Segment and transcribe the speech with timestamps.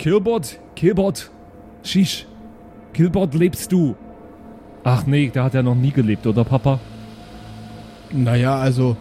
[0.00, 1.30] Killbot, Killbot.
[1.82, 2.26] Shish.
[2.94, 3.96] Killbot, lebst du?
[4.82, 6.80] Ach nee, der hat ja noch nie gelebt, oder Papa?
[8.10, 8.96] Naja, also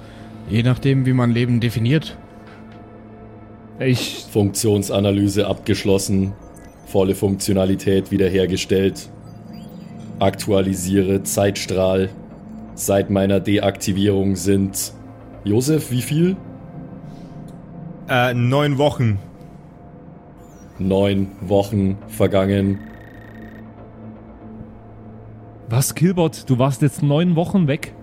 [0.49, 2.17] je nachdem, wie man Leben definiert.
[3.79, 4.25] Ich.
[4.29, 6.33] Funktionsanalyse abgeschlossen.
[6.85, 9.09] Volle Funktionalität wiederhergestellt.
[10.19, 12.09] Aktualisiere Zeitstrahl.
[12.75, 14.91] Seit meiner Deaktivierung sind.
[15.45, 16.35] Josef, wie viel?
[18.09, 19.17] Äh, neun Wochen.
[20.79, 22.79] Neun Wochen vergangen.
[25.69, 26.49] Was, Killbot?
[26.49, 27.93] Du warst jetzt neun Wochen weg?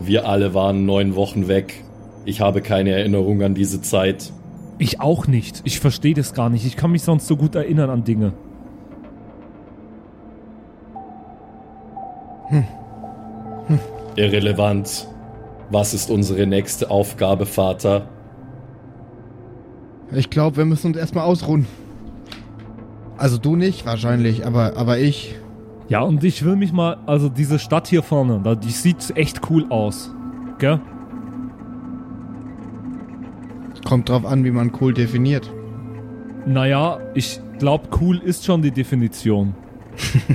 [0.00, 1.82] Wir alle waren neun Wochen weg.
[2.26, 4.32] Ich habe keine Erinnerung an diese Zeit.
[4.78, 5.62] Ich auch nicht.
[5.64, 6.66] Ich verstehe das gar nicht.
[6.66, 8.32] Ich kann mich sonst so gut erinnern an Dinge.
[14.16, 15.08] Irrelevant.
[15.70, 18.08] Was ist unsere nächste Aufgabe, Vater?
[20.16, 21.66] Ich glaube, wir müssen uns erstmal ausruhen.
[23.16, 25.36] Also du nicht wahrscheinlich, aber, aber ich.
[25.88, 29.40] Ja, und ich will mich mal, also diese Stadt hier vorne, da- die sieht echt
[29.50, 30.12] cool aus.
[30.58, 30.80] Gell?
[33.86, 35.52] Kommt drauf an, wie man cool definiert.
[36.46, 39.54] Naja, ich glaube, cool ist schon die Definition.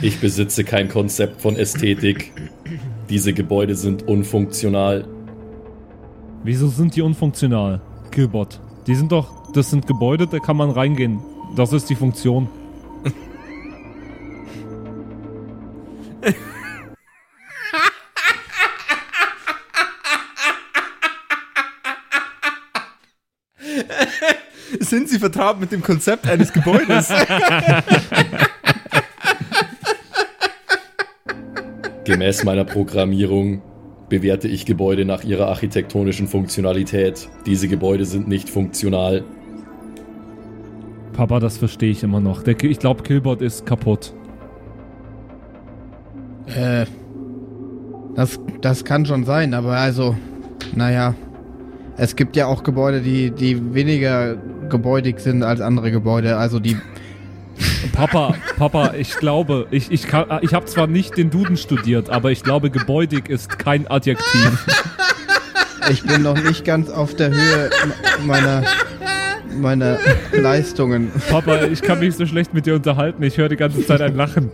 [0.00, 2.32] Ich besitze kein Konzept von Ästhetik.
[3.10, 5.04] Diese Gebäude sind unfunktional.
[6.44, 7.80] Wieso sind die unfunktional?
[8.10, 8.60] Killbot.
[8.86, 11.20] Die sind doch, das sind Gebäude, da kann man reingehen.
[11.56, 12.48] Das ist die Funktion.
[24.80, 27.08] Sind Sie vertraut mit dem Konzept eines Gebäudes?
[32.04, 33.60] Gemäß meiner Programmierung
[34.08, 37.28] bewerte ich Gebäude nach ihrer architektonischen Funktionalität.
[37.46, 39.24] Diese Gebäude sind nicht funktional.
[41.12, 42.42] Papa, das verstehe ich immer noch.
[42.42, 44.12] Der, ich glaube, Killbot ist kaputt.
[46.46, 46.86] Äh.
[48.14, 50.16] Das, das kann schon sein, aber also,
[50.74, 51.14] naja.
[51.96, 54.36] Es gibt ja auch Gebäude, die, die weniger
[54.68, 56.36] gebäudig sind als andere Gebäude.
[56.36, 56.76] Also die.
[57.98, 62.30] Papa, Papa, ich glaube, ich, ich, kann- ich habe zwar nicht den Duden studiert, aber
[62.30, 64.66] ich glaube, gebäudig ist kein Adjektiv.
[65.90, 67.70] Ich bin noch nicht ganz auf der Höhe
[68.26, 68.62] meiner,
[69.58, 69.98] meiner
[70.32, 71.10] Leistungen.
[71.30, 73.22] Papa, ich kann mich so schlecht mit dir unterhalten.
[73.22, 74.50] Ich höre die ganze Zeit ein Lachen.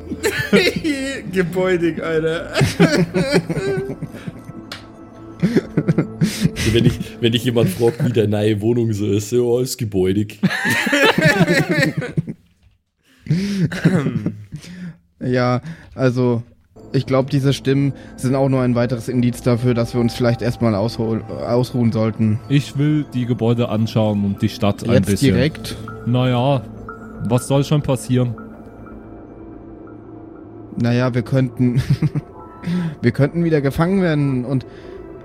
[1.33, 2.53] Gebäudig, Alter.
[6.72, 10.38] Wenn ich, wenn ich jemand fragt, wie der neue Wohnung so ist, ja, ist gebäudig.
[15.21, 15.61] Ja,
[15.95, 16.43] also
[16.93, 20.43] ich glaube, diese Stimmen sind auch nur ein weiteres Indiz dafür, dass wir uns vielleicht
[20.43, 22.41] erstmal ausruhen, sollten.
[22.49, 25.34] Ich will die Gebäude anschauen und die Stadt ein Jetzt bisschen.
[25.34, 25.77] direkt.
[26.07, 26.63] Naja,
[27.29, 28.34] was soll schon passieren?
[30.77, 31.81] Naja, wir könnten.
[33.03, 34.67] wir könnten wieder gefangen werden und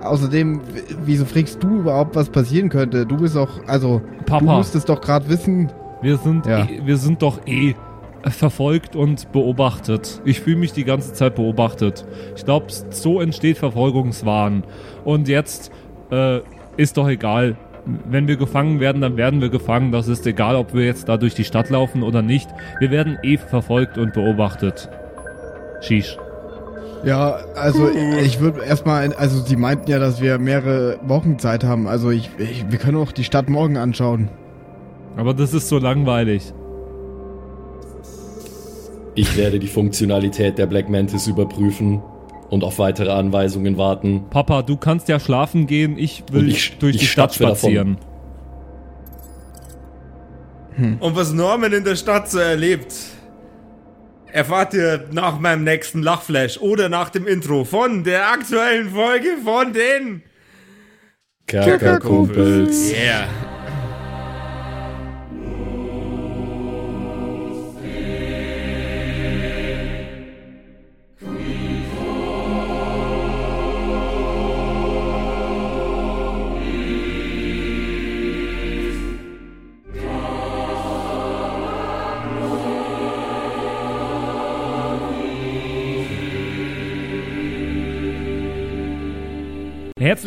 [0.02, 0.62] außerdem,
[1.06, 3.06] wieso fragst du überhaupt, was passieren könnte?
[3.06, 5.72] Du bist doch, also, du Papa, musstest doch gerade wissen.
[6.02, 6.66] wir sind, Ja.
[6.66, 7.76] eh, wir sind doch eh
[8.28, 10.22] verfolgt und beobachtet.
[10.26, 12.06] Ich fühle mich die ganze Zeit beobachtet.
[12.36, 14.64] Ich glaube, so entsteht Verfolgungswahn.
[15.04, 15.72] Und jetzt
[16.12, 16.40] äh,
[16.78, 17.56] ist doch egal.
[18.06, 19.92] Wenn wir gefangen werden, dann werden wir gefangen.
[19.92, 22.50] Das ist egal, ob wir jetzt da durch die Stadt laufen oder nicht.
[22.80, 24.90] Wir werden eh verfolgt und beobachtet.
[25.82, 26.18] Shish.
[27.06, 31.88] Ja, also ich würde erstmal, also sie meinten ja, dass wir mehrere Wochen Zeit haben.
[31.88, 34.30] Also ich, ich wir können auch die Stadt morgen anschauen.
[35.16, 36.54] Aber das ist so langweilig.
[39.20, 42.02] Ich werde die Funktionalität der Black Mantis überprüfen
[42.50, 44.24] und auf weitere Anweisungen warten.
[44.30, 45.98] Papa, du kannst ja schlafen gehen.
[45.98, 47.98] Ich will ich- durch ich die Stadt spazieren.
[51.02, 52.94] Und was Norman in der Stadt so erlebt,
[54.32, 59.74] erfahrt ihr nach meinem nächsten Lachflash oder nach dem Intro von der aktuellen Folge von
[59.74, 60.24] den
[61.46, 62.94] Kerkerkumpels.
[62.94, 63.28] Yeah.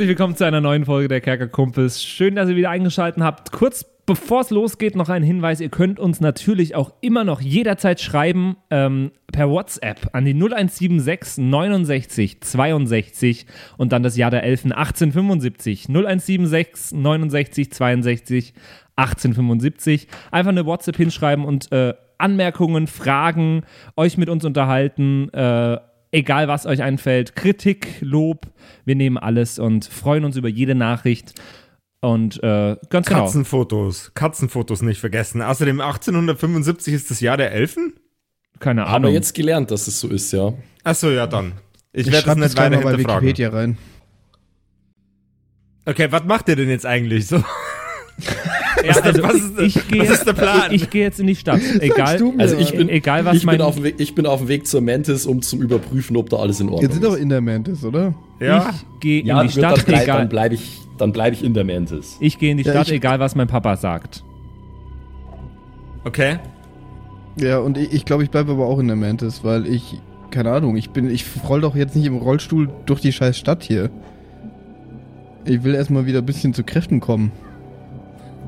[0.03, 2.03] Herzlich willkommen zu einer neuen Folge der Kerkerkumpels.
[2.03, 3.53] Schön, dass ihr wieder eingeschaltet habt.
[3.53, 5.61] Kurz Bevor es losgeht, noch ein Hinweis.
[5.61, 11.39] Ihr könnt uns natürlich auch immer noch jederzeit schreiben ähm, per WhatsApp an die 0176
[11.45, 13.47] 69 62
[13.77, 15.89] und dann das Jahr der Elfen 1875.
[15.89, 18.55] 0176 69 62
[18.97, 20.09] 1875.
[20.33, 23.63] Einfach eine WhatsApp hinschreiben und äh, Anmerkungen, Fragen,
[23.97, 25.29] euch mit uns unterhalten.
[25.33, 25.79] Äh,
[26.13, 28.47] egal was euch einfällt, Kritik, Lob,
[28.85, 31.35] wir nehmen alles und freuen uns über jede Nachricht.
[32.01, 33.25] Und äh, ganz genau.
[33.25, 34.13] Katzenfotos.
[34.15, 35.41] Katzenfotos nicht vergessen.
[35.43, 37.95] Außerdem 1875 ist das Jahr der Elfen?
[38.59, 39.13] Keine Haben wir Ahnung.
[39.15, 40.53] jetzt gelernt, dass es so ist, ja.
[40.85, 41.53] Achso, ja dann.
[41.93, 42.99] Ich, Ich werde das nicht weiter mal bei.
[42.99, 43.79] Wikipedia rein.
[45.85, 47.43] Okay, was macht ihr denn jetzt eigentlich so?
[48.85, 50.63] Ja, also was ist- ich, ich gehe was ist der Plan?
[50.71, 51.61] Ich, ich gehe jetzt in die Stadt.
[51.81, 54.41] Egal, Also ich bin, egal was ich, mein bin auf dem Weg, ich bin auf
[54.41, 57.15] dem Weg zur Mantis, um zu überprüfen, ob da alles in Ordnung Jetzt sind doch
[57.15, 57.21] ist.
[57.21, 58.15] in der Mantis, oder?
[58.41, 58.71] Ja.
[58.71, 60.27] ich gehe Ja, in die wird, dann Stadt, bleib, dann egal.
[60.29, 62.17] bleibe ich, dann bleib ich in der Mantis.
[62.21, 64.25] Ich gehe in die Ja, Stadt, ich- egal was mein Papa sagt.
[66.05, 66.39] Okay.
[67.37, 69.99] Ja, und ich, ich glaube, ich bleibe aber auch in der Mantis, weil ich,
[70.31, 73.63] keine Ahnung, ich bin, ich roll doch jetzt nicht im Rollstuhl durch die scheiß Stadt
[73.63, 73.91] hier.
[75.45, 77.33] Ich will erstmal wieder ein bisschen zu Kräften kommen.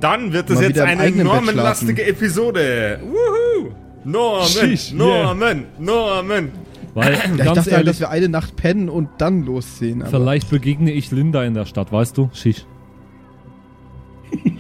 [0.01, 3.01] Dann wird es Mal jetzt eine normenlastige Episode.
[3.03, 3.71] Wuhu!
[4.05, 6.53] Norman, Sheesh, Norman, Norman.
[6.95, 10.03] Weil, Ja, ich ganz dachte halt, ehrlich, dass wir eine Nacht pennen und dann losziehen.
[10.03, 12.31] Aber vielleicht begegne ich Linda in der Stadt, weißt du?
[12.33, 12.67] Schisch.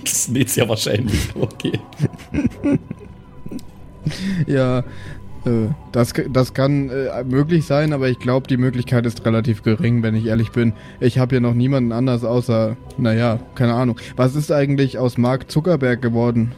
[0.02, 1.72] Das ist nicht sehr wahrscheinlich, okay.
[4.46, 4.84] ja,
[5.92, 10.14] das, das kann äh, möglich sein, aber ich glaube, die Möglichkeit ist relativ gering, wenn
[10.14, 10.72] ich ehrlich bin.
[11.00, 14.00] Ich habe hier noch niemanden anders außer, naja, keine Ahnung.
[14.16, 16.52] Was ist eigentlich aus Mark Zuckerberg geworden?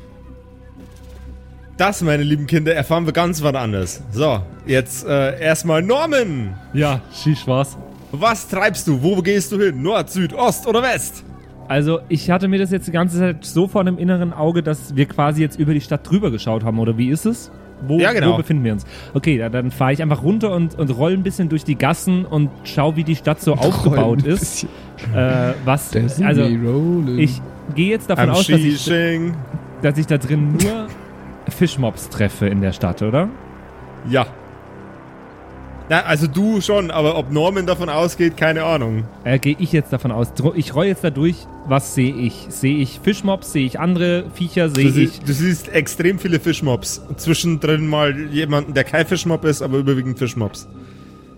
[1.77, 4.03] Das, meine lieben Kinder, erfahren wir ganz wann anders.
[4.13, 6.57] So, jetzt äh, erstmal Norman.
[6.73, 7.77] Ja, Schisch war's.
[8.13, 9.03] Was treibst du?
[9.03, 9.83] Wo gehst du hin?
[9.83, 11.25] Nord, Süd, Ost oder West?
[11.69, 14.95] Also, ich hatte mir das jetzt die ganze Zeit so vor dem inneren Auge, dass
[14.95, 17.51] wir quasi jetzt über die Stadt drüber geschaut haben, oder wie ist es?
[17.83, 18.33] Wo, Ja, genau.
[18.33, 18.85] wo befinden wir uns?
[19.15, 22.25] Okay, da, dann fahre ich einfach runter und, und roll ein bisschen durch die Gassen
[22.25, 24.65] und schau, wie die Stadt so aufgebaut ist.
[25.15, 26.43] Äh, was, also,
[27.17, 27.43] ich
[27.75, 28.91] gehe jetzt davon Am aus, dass ich,
[29.83, 30.87] dass ich da drin nur
[31.49, 33.29] Fischmobs treffe in der Stadt, oder?
[34.09, 34.27] Ja.
[35.89, 39.05] Na, also du schon, aber ob Norman davon ausgeht, keine Ahnung.
[39.23, 40.33] Äh, gehe ich jetzt davon aus.
[40.57, 41.37] Ich roll jetzt da durch.
[41.69, 42.47] Was sehe ich?
[42.49, 43.53] Sehe ich Fischmobs?
[43.53, 44.69] Sehe ich andere Viecher?
[44.69, 47.03] Sehe ich du siehst extrem viele Fischmobs.
[47.17, 50.67] Zwischendrin mal jemanden, der kein Fischmob ist, aber überwiegend Fischmobs.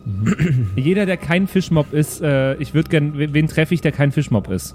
[0.76, 4.12] Jeder, der kein Fischmob ist, äh, ich würde gern, wen wen treffe ich, der kein
[4.12, 4.74] Fischmob ist?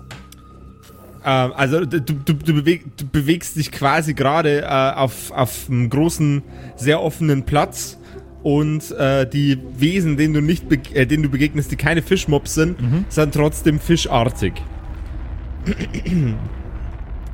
[1.25, 5.89] Ähm, also du, du, du, beweg, du bewegst dich quasi gerade äh, auf, auf einem
[5.89, 6.43] großen,
[6.75, 7.97] sehr offenen Platz
[8.43, 12.77] und äh, die Wesen, denen du nicht äh, denen du begegnest, die keine Fischmobs sind,
[13.09, 14.53] sind trotzdem fischartig.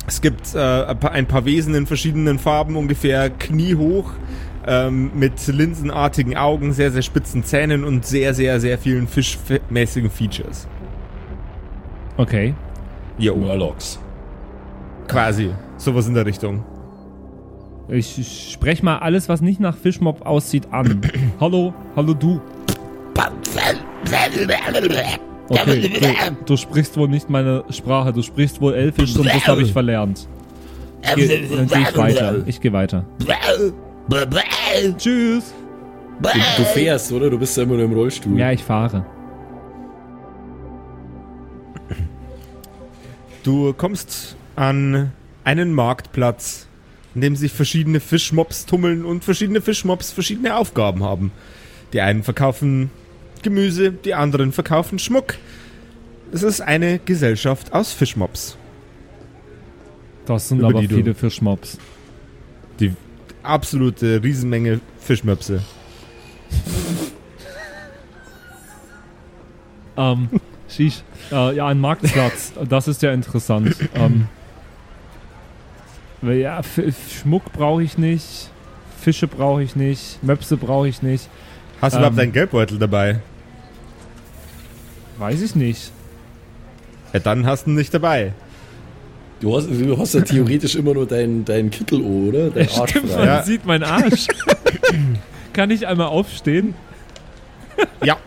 [0.07, 4.11] Es gibt äh, ein paar- ein paar Wesen in verschiedenen Farben, ungefähr kniehoch,
[4.67, 10.67] ähm, mit linsenartigen Augen, sehr, sehr spitzen Zähnen und sehr, sehr, sehr vielen fischmäßigen Features.
[12.17, 12.53] Okay.
[13.17, 13.99] Jo, Murlocs.
[15.07, 15.49] quasi.
[15.77, 16.63] Sowas in der Richtung.
[17.91, 21.01] Ich, spreche mal alles, was nicht nach Fischmob aussieht, an.
[21.39, 22.39] hallo, hallo du.
[25.49, 29.63] Okay, du, du sprichst wohl nicht meine Sprache, du sprichst wohl Elfisch und das habe
[29.63, 30.27] ich verlernt.
[31.15, 32.35] Geh, dann gehe ich weiter.
[32.45, 33.05] Ich gehe weiter.
[34.97, 35.53] Tschüss.
[36.21, 37.29] Du, du fährst, oder?
[37.29, 38.37] Du bist ja immer nur im Rollstuhl.
[38.37, 39.05] Ja, ich fahre.
[43.43, 45.11] Du kommst an
[45.43, 46.67] einen Marktplatz,
[47.19, 51.33] in dem sich verschiedene Fischmobs tummeln und verschiedene Fischmobs verschiedene Aufgaben haben.
[51.91, 52.91] Die einen verkaufen
[53.41, 55.35] Gemüse, die anderen verkaufen Schmuck.
[56.31, 58.55] Es ist eine Gesellschaft aus Fischmobs.
[60.27, 61.77] Das sind aber viele Fischmobs.
[62.79, 62.93] Die
[63.43, 65.61] absolute Riesenmenge Fischmöpse.
[69.97, 70.29] Ähm,
[70.69, 71.03] Shish.
[71.33, 72.53] Äh, ja, ein Marktplatz.
[72.69, 73.75] Das ist ja interessant.
[73.93, 74.29] Ähm,
[76.23, 76.79] ja, F
[77.21, 78.49] Schmuck brauche ich nicht.
[78.99, 80.21] Fische brauche ich nicht.
[80.23, 81.29] Möpse brauche ich nicht.
[81.81, 82.01] Hast du Ähm.
[82.03, 83.19] überhaupt deinen Geldbeutel dabei?
[85.17, 85.91] Weiß ich nicht.
[87.13, 88.33] Ja, dann hast du ihn nicht dabei.
[89.41, 92.49] Du, hast, du hast ja theoretisch immer nur deinen dein Kittel, oder?
[92.49, 93.17] Dein Arsch Stimmt, frei.
[93.19, 93.43] man Ja.
[93.43, 94.27] sieht meinen Arsch.
[95.53, 96.73] Kann ich einmal aufstehen?
[98.03, 98.17] Ja.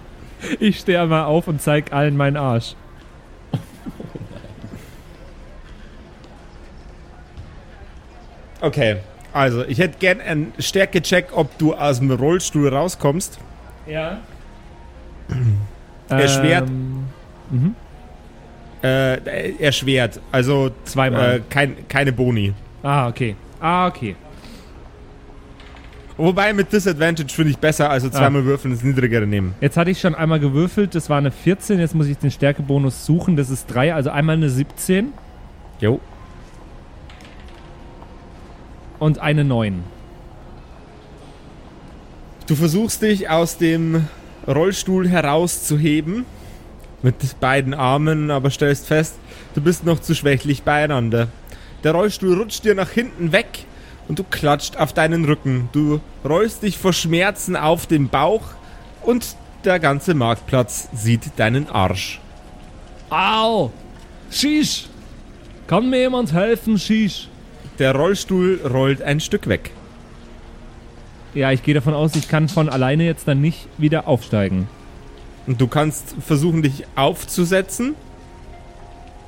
[0.58, 2.74] Ich stehe einmal auf und zeig allen meinen Arsch.
[8.62, 8.96] Okay.
[9.34, 13.38] Also, ich hätte gern einen Stärkecheck, ob du aus dem Rollstuhl rauskommst.
[13.86, 14.20] Ja.
[16.08, 16.68] Erschwert.
[16.68, 17.04] Ähm,
[17.50, 17.74] mhm.
[18.82, 20.20] Äh, erschwert.
[20.32, 21.36] Also Zweimal.
[21.36, 22.52] Äh, kein, keine Boni.
[22.82, 23.36] Ah, okay.
[23.60, 24.16] Ah, okay.
[26.16, 29.54] Wobei mit Disadvantage finde ich besser, also zweimal würfeln das niedrigere nehmen.
[29.60, 33.06] Jetzt hatte ich schon einmal gewürfelt, das war eine 14, jetzt muss ich den Stärkebonus
[33.06, 35.12] suchen, das ist 3, also einmal eine 17
[35.82, 36.00] Jo.
[39.02, 39.82] Und eine 9.
[42.46, 44.06] Du versuchst dich aus dem
[44.46, 46.24] Rollstuhl herauszuheben.
[47.02, 49.16] Mit beiden Armen, aber stellst fest,
[49.56, 51.26] du bist noch zu schwächlich beieinander.
[51.82, 53.64] Der Rollstuhl rutscht dir nach hinten weg
[54.06, 55.68] und du klatscht auf deinen Rücken.
[55.72, 58.44] Du rollst dich vor Schmerzen auf den Bauch
[59.02, 62.20] und der ganze Marktplatz sieht deinen Arsch.
[63.10, 63.72] Au!
[64.30, 64.86] Shish!
[65.66, 67.31] Kann mir jemand helfen, Shish?
[67.78, 69.70] Der Rollstuhl rollt ein Stück weg.
[71.34, 74.68] Ja, ich gehe davon aus, ich kann von alleine jetzt dann nicht wieder aufsteigen.
[75.46, 77.94] Und du kannst versuchen, dich aufzusetzen.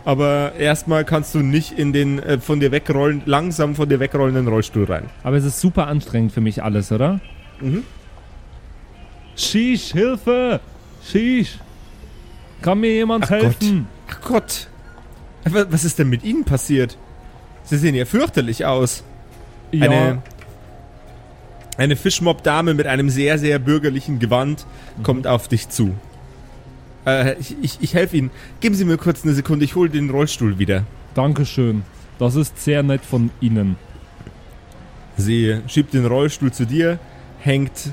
[0.05, 4.47] Aber erstmal kannst du nicht in den äh, von dir wegrollen, langsam von dir wegrollenden
[4.49, 5.05] Rollstuhl rein.
[5.23, 7.21] Aber es ist super anstrengend für mich alles, oder?
[7.61, 7.85] Mhm.
[9.35, 10.61] Shish, Hilfe!
[11.11, 11.59] Shish!
[12.61, 13.87] Kann mir jemand Ach helfen?
[14.11, 14.69] Ach Gott.
[15.45, 16.99] Wa- Was ist denn mit Ihnen passiert?
[17.65, 19.03] Sie sehen ja fürchterlich aus.
[19.73, 20.23] Ja, Eine,
[21.77, 24.67] eine Fischmob-Dame mit einem sehr, sehr bürgerlichen Gewand
[25.03, 25.95] kommt auf dich zu.
[27.07, 28.31] Äh, ich, ich, ich helfe Ihnen.
[28.61, 30.85] Geben Sie mir kurz eine Sekunde, ich hole den Rollstuhl wieder.
[31.15, 31.83] Dankeschön.
[32.19, 33.77] Das ist sehr nett von Ihnen.
[35.17, 36.99] Sie schiebt den Rollstuhl zu dir,
[37.41, 37.93] hängt,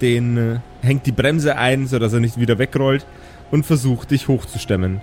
[0.00, 3.06] den, äh, hängt die Bremse ein, sodass er nicht wieder wegrollt
[3.50, 5.00] und versucht, dich hochzustemmen.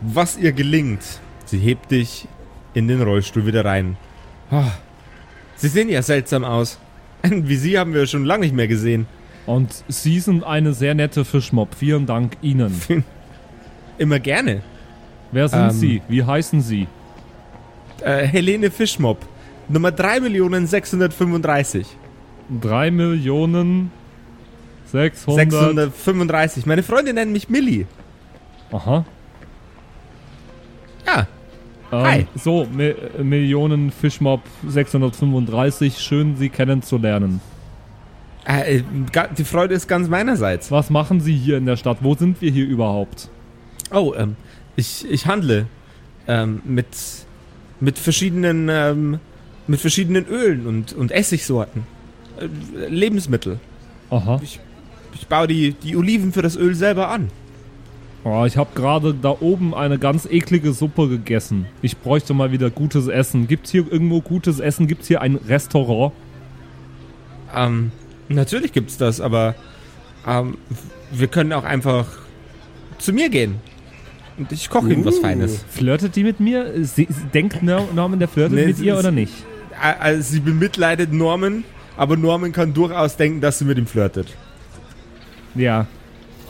[0.00, 1.02] Was ihr gelingt,
[1.46, 2.28] sie hebt dich
[2.74, 3.96] in den Rollstuhl wieder rein.
[4.50, 4.70] Ah,
[5.56, 6.78] Sie sehen ja seltsam aus.
[7.22, 9.06] Wie Sie haben wir schon lange nicht mehr gesehen.
[9.46, 11.74] Und Sie sind eine sehr nette Fischmob.
[11.74, 12.78] Vielen Dank Ihnen.
[13.98, 14.60] Immer gerne.
[15.32, 15.70] Wer sind Ähm.
[15.70, 16.02] Sie?
[16.08, 16.86] Wie heißen Sie?
[18.02, 19.24] Äh, Helene Fischmob,
[19.68, 21.86] Nummer 3.635.
[22.60, 23.90] 3 Millionen
[24.92, 25.50] 600.
[25.50, 26.66] 635.
[26.66, 27.86] Meine Freunde nennen mich Millie.
[28.70, 29.04] Aha.
[31.06, 31.26] Ja,
[31.92, 32.26] Ähm, Hi.
[32.36, 35.98] So, Mi Millionen Fischmob 635.
[35.98, 37.40] Schön, Sie kennenzulernen.
[38.44, 40.70] äh, ga- die Freude ist ganz meinerseits.
[40.70, 41.98] Was machen Sie hier in der Stadt?
[42.00, 43.28] Wo sind wir hier überhaupt?
[43.92, 44.36] Oh, ähm,
[44.76, 45.66] ich, ich handle
[46.28, 46.86] ähm, mit,
[47.80, 49.20] mit verschiedenen ähm,
[49.68, 51.84] mit verschiedenen Ölen und, und Essigsorten.
[52.38, 52.46] Äh,
[52.88, 53.58] Lebensmittel.
[54.10, 54.40] Aha.
[54.42, 57.30] Ich baue die, die Oliven für das Öl selber an.
[58.28, 61.66] Oh, ich habe gerade da oben eine ganz eklige Suppe gegessen.
[61.80, 63.46] Ich bräuchte mal wieder gutes Essen.
[63.46, 64.88] Gibt's hier irgendwo gutes Essen?
[64.88, 66.12] Gibt's hier ein Restaurant?
[67.54, 67.92] Ähm,
[68.28, 69.54] natürlich gibt's das, aber
[70.26, 70.58] ähm,
[71.12, 72.06] wir können auch einfach
[72.98, 73.56] zu mir gehen.
[74.36, 75.64] Und ich koche Ihnen was Feines.
[75.68, 76.72] Flirtet die mit mir?
[76.84, 79.32] Sie, sie denkt Nor- Norman, der flirtet Nee, mit sie- ihr oder nicht?
[79.80, 81.62] Ä- Also sie bemitleidet Norman,
[81.96, 84.34] aber Norman kann durchaus denken, dass sie mit ihm flirtet.
[85.54, 85.86] Ja.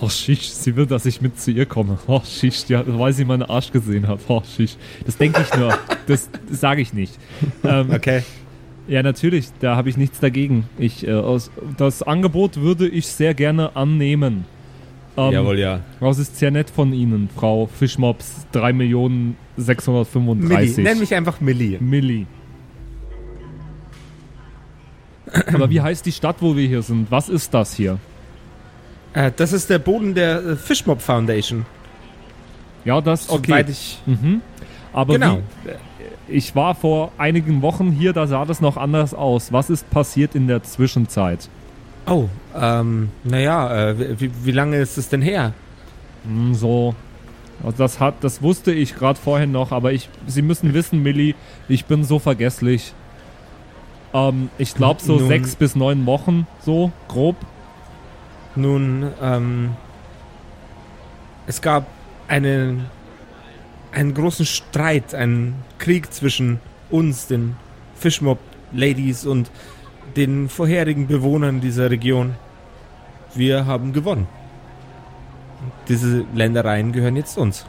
[0.00, 1.98] Oh, Schisch, sie will, dass ich mit zu ihr komme.
[2.06, 4.20] Oh, Schisch, ja, weil sie meinen Arsch gesehen hat.
[4.28, 4.76] Oh, Schisch.
[5.06, 5.76] Das denke ich nur.
[6.06, 7.14] Das, das sage ich nicht.
[7.64, 8.22] Ähm, Okay.
[8.88, 10.68] Ja, natürlich, da habe ich nichts dagegen.
[10.78, 11.20] Ich, äh,
[11.76, 14.44] das Angebot würde ich sehr gerne annehmen.
[15.16, 15.80] Ähm, Jawohl, ja.
[15.98, 19.64] Das ist sehr nett von Ihnen, Frau Fischmops 3 Millionen Millie.
[19.66, 20.84] 635.
[20.84, 21.78] Nenn mich einfach Millie.
[21.80, 22.26] Milli.
[25.52, 27.10] Aber wie heißt die Stadt, wo wir hier sind?
[27.10, 27.98] Was ist das hier?
[29.16, 31.64] Äh, das ist der Boden der äh, Fishmob Foundation.
[32.84, 33.46] Ja, das, okay.
[33.50, 33.98] Soweit ich.
[34.06, 34.42] Mhm.
[34.92, 35.38] Aber Genau.
[35.64, 35.74] wie, äh,
[36.28, 39.52] ich war vor einigen Wochen hier, da sah das noch anders aus.
[39.52, 41.48] Was ist passiert in der Zwischenzeit?
[42.06, 45.52] Oh, ähm, naja, äh, wie, wie lange ist es denn her?
[46.24, 46.94] Hm, so.
[47.64, 51.34] Also das hat, das wusste ich gerade vorhin noch, aber ich, Sie müssen wissen, Millie,
[51.68, 52.92] ich bin so vergesslich.
[54.12, 57.34] Ähm, ich glaube so Nun- sechs bis neun Wochen, so grob.
[58.56, 59.76] Nun, ähm,
[61.46, 61.86] es gab
[62.26, 62.86] einen,
[63.92, 66.60] einen großen Streit, einen Krieg zwischen
[66.90, 67.56] uns, den
[67.94, 68.38] Fishmob
[68.72, 69.50] Ladies und
[70.16, 72.34] den vorherigen Bewohnern dieser Region.
[73.34, 74.26] Wir haben gewonnen.
[75.88, 77.66] Diese Ländereien gehören jetzt uns.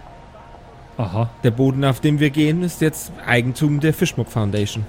[0.98, 1.30] Aha.
[1.44, 4.86] Der Boden, auf dem wir gehen, ist jetzt Eigentum der Fishmob Foundation.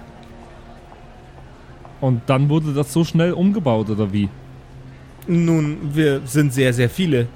[2.01, 4.29] Und dann wurde das so schnell umgebaut, oder wie?
[5.29, 7.29] Nun, wir sind sehr, sehr viele.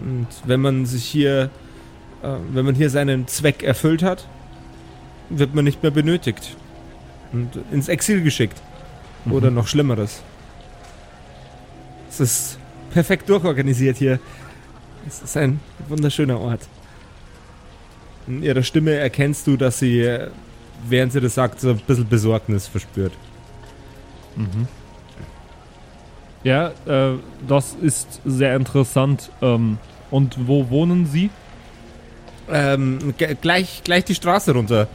[0.00, 1.50] Und wenn man sich hier,
[2.22, 4.28] äh, wenn man hier seinen Zweck erfüllt hat,
[5.30, 6.56] wird man nicht mehr benötigt.
[7.32, 8.60] Und ins Exil geschickt.
[9.30, 10.22] Oder noch Schlimmeres.
[12.10, 12.58] Es ist
[12.90, 14.18] perfekt durchorganisiert hier.
[15.06, 16.60] Es ist ein wunderschöner Ort.
[18.26, 20.28] In ihrer Stimme erkennst du, dass sie, äh,
[20.86, 23.12] während sie das sagt, so ein bisschen Besorgnis verspürt.
[26.44, 29.30] Ja, äh, das ist sehr interessant.
[29.40, 29.78] Ähm,
[30.10, 31.30] und wo wohnen Sie?
[32.50, 34.88] Ähm, gleich, gleich die Straße runter.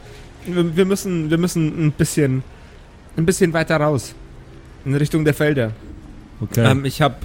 [0.44, 2.42] Wir, wir müssen, wir müssen ein bisschen,
[3.16, 4.14] ein bisschen weiter raus.
[4.84, 5.72] In Richtung der Felder.
[6.40, 6.70] Okay.
[6.70, 7.16] Ähm, ich habe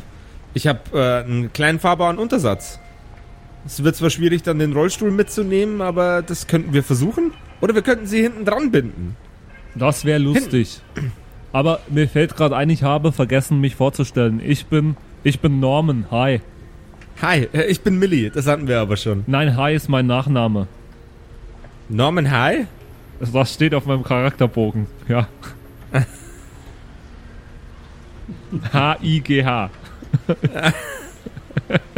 [0.54, 2.80] ich hab, äh, einen kleinen fahrbaren Untersatz.
[3.66, 7.32] Es wird zwar schwierig, dann den Rollstuhl mitzunehmen, aber das könnten wir versuchen.
[7.62, 9.16] Oder wir könnten sie hinten dran binden.
[9.76, 10.82] Das wäre lustig.
[11.54, 14.42] Aber mir fällt gerade ein, ich habe vergessen, mich vorzustellen.
[14.44, 16.08] Ich bin, ich bin Norman.
[16.10, 16.42] Hi.
[17.22, 19.24] Hi, äh, ich bin Millie, das hatten wir aber schon.
[19.28, 20.68] Nein, Hi ist mein Nachname.
[21.90, 22.66] Norman Hi?
[23.20, 24.88] Das steht auf meinem Charakterbogen.
[25.08, 25.28] Ja.
[28.74, 29.70] H-I-G-H.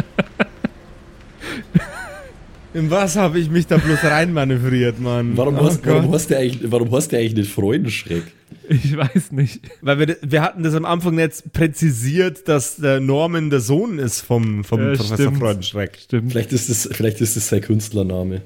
[2.75, 5.37] In was habe ich mich da bloß reinmanövriert, Mann?
[5.37, 8.23] Warum, Oh hast, warum, hast du eigentlich, warum hast du eigentlich nicht Freudenschreck?
[8.67, 9.61] Ich weiß nicht.
[9.81, 14.21] Weil wir, wir hatten das am Anfang jetzt präzisiert, dass der Norman der Sohn ist
[14.21, 15.37] vom, vom Ja, Professor stimmt.
[15.37, 15.97] Freudenschreck.
[16.03, 16.31] Stimmt.
[16.33, 18.41] Vielleicht ist das, vielleicht ist das sein Künstlername.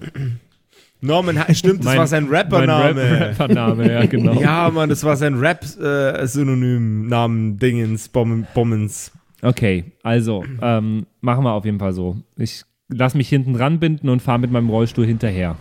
[1.02, 3.02] Norman stimmt, das Mein- war sein Rappername.
[3.02, 4.40] Rap Rappername, ja, genau.
[4.40, 9.12] Ja, Mann, das war sein Rap-Synonym, Namen, Dingens, Bommen, Bommens.
[9.42, 12.18] Okay, also, ähm, machen wir auf jeden Fall so.
[12.38, 15.55] Ich lass mich hinten dran binden und fahre mit meinem Rollstuhl hinterher.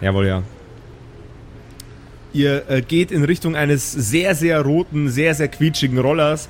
[0.00, 0.42] Jawohl, ja.
[2.34, 6.48] Ihr äh, geht in Richtung eines sehr, sehr roten, sehr, sehr quietschigen Rollers.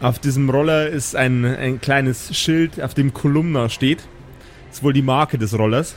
[0.00, 3.98] Auf diesem Roller ist ein, ein kleines Schild, auf dem Kolumna steht.
[4.68, 5.96] Das ist wohl die Marke des Rollers.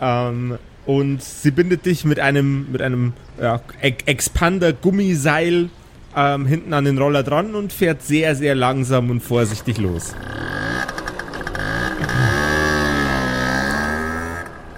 [0.00, 5.70] Ähm, und sie bindet dich mit einem, mit einem ja, Ex- Expander-Gummiseil
[6.14, 10.14] ähm, hinten an den Roller dran und fährt sehr, sehr langsam und vorsichtig los.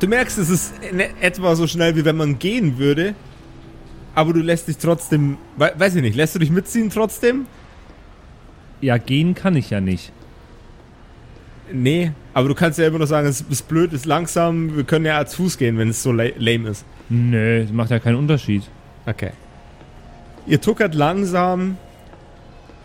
[0.01, 3.15] Du merkst, es ist in etwa so schnell, wie wenn man gehen würde.
[4.15, 7.47] Aber du lässt dich trotzdem, we weiß ich nicht, lässt du dich mitziehen trotzdem?
[8.81, 10.13] Ja, gehen kann ich ja nicht.
[11.73, 14.85] Nee, aber du kannst ja immer noch sagen, es ist blöd, es ist langsam, wir
[14.85, 16.85] können ja als Fuß gehen, wenn es so la lame ist.
[17.09, 18.63] Nö, das macht ja keinen Unterschied.
[19.07, 19.33] Okay.
[20.47, 21.77] Ihr tuckert langsam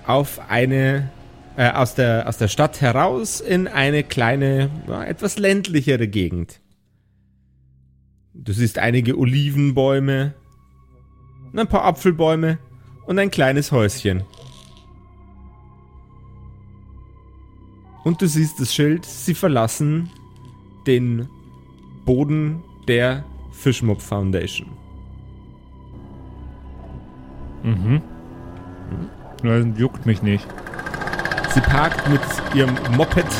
[0.05, 1.09] auf eine,
[1.55, 6.59] äh, aus, der, aus der Stadt heraus in eine kleine, ja, etwas ländlichere Gegend.
[8.33, 10.33] Du siehst einige Olivenbäume,
[11.55, 12.57] ein paar Apfelbäume
[13.05, 14.23] und ein kleines Häuschen.
[18.03, 20.09] Und du siehst das Schild, sie verlassen
[20.87, 21.29] den
[22.05, 24.69] Boden der Fishmob Foundation.
[27.61, 28.01] Mhm.
[29.43, 30.47] Das juckt mich nicht.
[31.49, 32.21] Sie parkt mit
[32.55, 33.31] ihrem Moped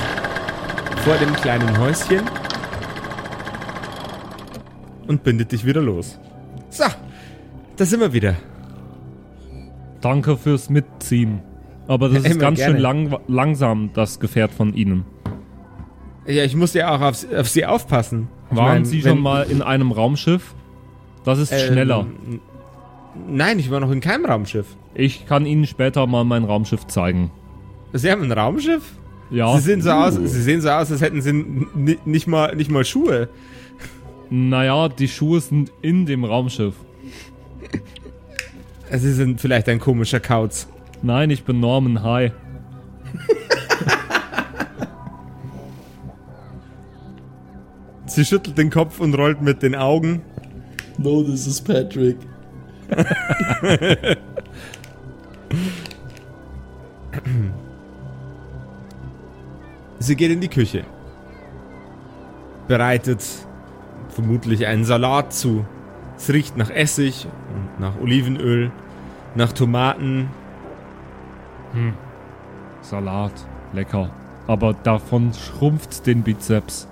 [1.04, 2.22] vor dem kleinen Häuschen
[5.08, 6.20] und bindet dich wieder los.
[6.70, 6.86] So,
[7.78, 8.36] da sind wir wieder.
[10.02, 11.42] Danke fürs Mitziehen.
[11.88, 12.74] Aber das ist Immer ganz gerne.
[12.76, 15.06] schön lang, langsam, das Gefährt von Ihnen.
[16.26, 18.30] Ja, ich muss ja auch auf, auf sie aufpassen.
[18.50, 20.54] Waren mein, Sie schon mal in einem Raumschiff?
[21.26, 22.06] Das ist ähm, schneller.
[23.28, 24.68] Nein, ich war noch in keinem Raumschiff.
[24.94, 27.32] Ich kann Ihnen später mal mein Raumschiff zeigen.
[27.92, 28.84] Sie haben ein Raumschiff?
[29.30, 31.34] Ja, Sie sehen so aus, sie sehen so aus, als hätten sie
[32.06, 33.30] nicht mal, nicht mal Schuhe.
[34.30, 36.76] Naja, die Schuhe sind in dem Raumschiff.
[38.92, 40.68] Sie sind vielleicht ein komischer Kauz.
[41.02, 42.04] Nein, ich bin Norman.
[42.04, 42.32] Hi.
[48.06, 50.22] Sie schüttelt den Kopf und rollt mit den Augen.
[50.98, 52.18] No, this is Patrick.
[60.00, 60.84] Sie geht in die Küche.
[62.68, 63.24] Bereitet
[64.14, 65.66] vermutlich einen Salat zu.
[66.18, 68.72] Es riecht nach Essig und nach Olivenöl,
[69.36, 70.30] nach Tomaten.
[72.82, 73.34] Salat.
[73.74, 74.10] Lecker.
[74.48, 76.88] Aber davon schrumpft den Bizeps.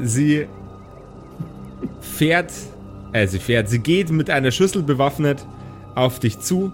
[0.00, 0.46] Sie
[2.00, 2.52] fährt,
[3.12, 5.46] äh, sie fährt, sie geht mit einer Schüssel bewaffnet
[5.94, 6.72] auf dich zu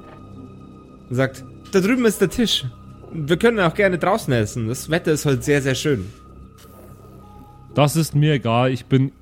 [1.11, 2.67] und sagt, da drüben ist der Tisch.
[3.13, 4.69] Wir können auch gerne draußen essen.
[4.69, 6.07] Das Wetter ist heute sehr, sehr schön.
[7.75, 8.73] Das ist mir egal.
[8.73, 9.13] Ich bin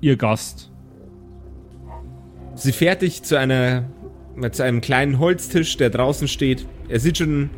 [0.00, 0.70] Ihr Gast.
[2.54, 3.84] Sie fährt dich zu einer
[4.50, 6.66] zu einem kleinen Holztisch, der draußen steht.
[6.88, 7.50] Er sieht schon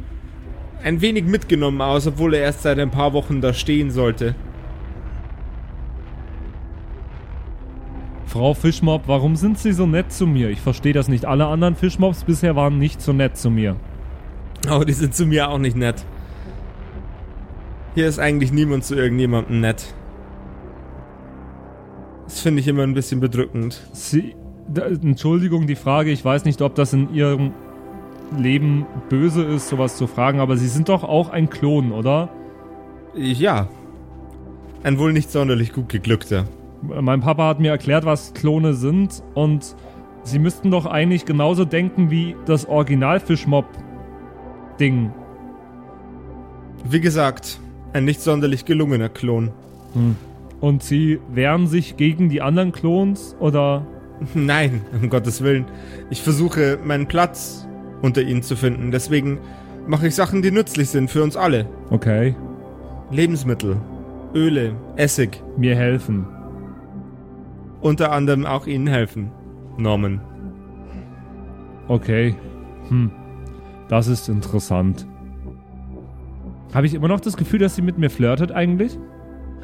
[0.83, 4.35] ein wenig mitgenommen aus, obwohl er erst seit ein paar Wochen da stehen sollte.
[8.27, 10.51] Frau Fischmob, warum sind Sie so nett zu mir?
[10.51, 11.25] Ich verstehe das nicht.
[11.25, 13.77] Alle anderen Fischmobs bisher waren nicht so nett zu mir.
[14.69, 16.05] Aber die sind zu mir auch nicht nett.
[17.95, 19.95] Hier ist eigentlich niemand zu irgendjemandem nett.
[22.25, 23.89] Das finde ich immer ein bisschen bedrückend.
[23.93, 24.35] Sie,
[24.67, 27.53] da, Entschuldigung, die Frage, ich weiß nicht, ob das in Ihrem
[28.37, 32.31] Leben böse ist, sowas zu fragen, aber Sie sind doch auch ein Klon, oder?
[33.15, 33.69] Ja.
[34.83, 36.47] Ein wohl nicht sonderlich gut geglückter.
[36.83, 39.77] Mein Papa hat mir erklärt, was Klone sind und
[40.25, 43.21] Sie müssten doch eigentlich genauso denken wie das Original
[44.79, 45.13] Fischmob-Ding.
[46.89, 47.59] Wie gesagt,
[47.93, 49.51] ein nicht sonderlich gelungener Klon.
[50.61, 53.87] Und Sie wehren sich gegen die anderen Klons oder
[54.35, 55.67] Nein, um Gottes Willen.
[56.11, 57.67] Ich versuche, meinen Platz
[58.03, 58.91] unter ihnen zu finden.
[58.91, 59.39] Deswegen
[59.87, 61.67] mache ich Sachen, die nützlich sind für uns alle.
[61.91, 62.35] okay,
[63.11, 63.77] Lebensmittel,
[64.35, 65.43] Öle, Essig.
[65.57, 66.27] mir helfen?
[67.81, 69.31] Unter anderem auch ihnen helfen.
[69.77, 70.21] Norman.
[71.89, 72.35] Okay.
[72.89, 73.11] Hm.
[73.89, 75.07] Das ist interessant.
[76.73, 78.97] Habe ich immer noch das Gefühl, dass sie mit mir flirtet eigentlich?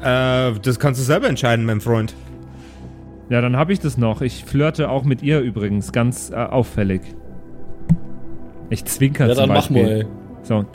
[0.01, 2.15] Äh, das kannst du selber entscheiden, mein Freund.
[3.29, 4.21] Ja, dann habe ich das noch.
[4.21, 7.01] Ich flirte auch mit ihr übrigens, ganz äh, auffällig.
[8.69, 10.05] Ich zwinker Ja, zum dann mach Beispiel.
[10.05, 10.05] mal.
[10.43, 10.65] So.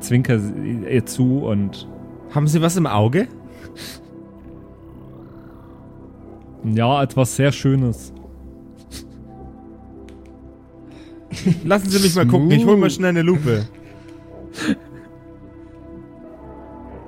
[0.00, 1.88] Zwinker sie- ihr zu und
[2.34, 3.28] Haben Sie was im Auge?
[6.64, 8.11] ja, etwas sehr Schönes.
[11.64, 13.66] Lassen Sie mich mal gucken, ich hol mal schnell eine Lupe.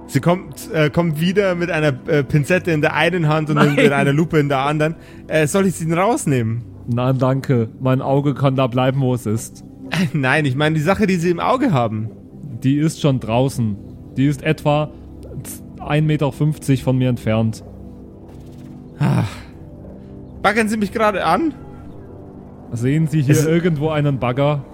[0.06, 3.74] Sie kommt, äh, kommt wieder mit einer äh, Pinzette in der einen Hand und Nein.
[3.74, 4.94] mit einer Lupe in der anderen.
[5.26, 6.62] Äh, soll ich sie denn rausnehmen?
[6.86, 7.68] Nein, danke.
[7.80, 9.64] Mein Auge kann da bleiben, wo es ist.
[10.12, 12.10] Nein, ich meine die Sache, die Sie im Auge haben.
[12.62, 13.76] Die ist schon draußen.
[14.16, 14.92] Die ist etwa
[15.78, 17.64] 1,50 Meter von mir entfernt.
[20.42, 21.54] Baggern Sie mich gerade an?
[22.74, 24.64] Sehen Sie hier Es- irgendwo einen Bagger?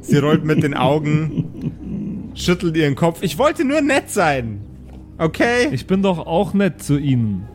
[0.00, 3.22] Sie rollt mit den Augen, schüttelt ihren Kopf.
[3.22, 4.60] Ich wollte nur nett sein.
[5.18, 5.68] Okay?
[5.72, 7.46] Ich bin doch auch nett zu Ihnen.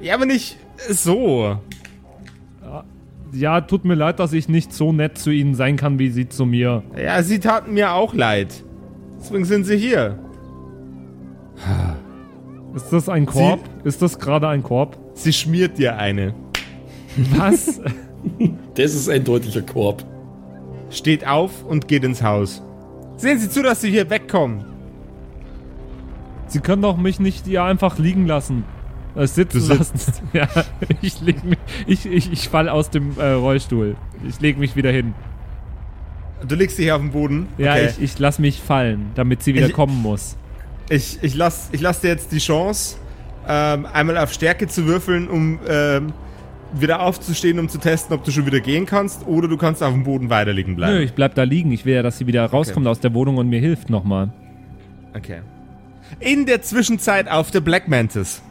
[0.00, 0.56] Ja, aber nicht
[0.88, 1.58] so.
[3.32, 6.28] Ja, tut mir leid, dass ich nicht so nett zu Ihnen sein kann, wie Sie
[6.28, 6.82] zu mir.
[6.96, 8.64] Ja, Sie taten mir auch leid.
[9.20, 10.18] Deswegen sind Sie hier.
[12.84, 13.60] Ist das ein Korb?
[13.84, 14.98] Ist das gerade ein Korb?
[15.14, 16.34] Sie schmiert dir eine.
[17.36, 17.80] Was?
[18.74, 20.04] Das ist ein deutlicher Korb.
[20.90, 22.62] steht auf und geht ins Haus.
[23.16, 24.64] Sehen Sie zu, dass Sie hier wegkommen.
[26.48, 28.64] Sie können doch mich nicht hier einfach liegen lassen.
[29.14, 29.94] Äh, sitzen Du sitzt.
[29.94, 30.12] lassen.
[30.32, 30.48] Ja,
[31.00, 31.58] ich leg mich.
[31.86, 33.96] Ich, ich, ich fall aus dem äh, Rollstuhl.
[34.28, 35.14] Ich leg mich wieder hin.
[36.46, 37.46] Du legst dich hier auf den Boden.
[37.56, 37.90] Ja, Okay.
[37.98, 40.36] ich, ich lass mich fallen, damit sie wieder Ich- kommen muss.
[40.90, 42.96] Ich, ich, lass, ich lass dir jetzt die Chance,
[43.46, 46.12] ähm, einmal auf Stärke zu würfeln, um ähm,
[46.72, 49.92] wieder aufzustehen, um zu testen, ob du schon wieder gehen kannst, oder du kannst auf
[49.92, 50.94] dem Boden weiter liegen bleiben.
[50.94, 51.72] Nö, ich bleib da liegen.
[51.72, 54.32] Ich will ja, dass sie wieder rauskommt aus der Wohnung und mir hilft nochmal.
[55.14, 55.40] Okay.
[56.20, 58.42] In der Zwischenzeit auf der Black Mantis.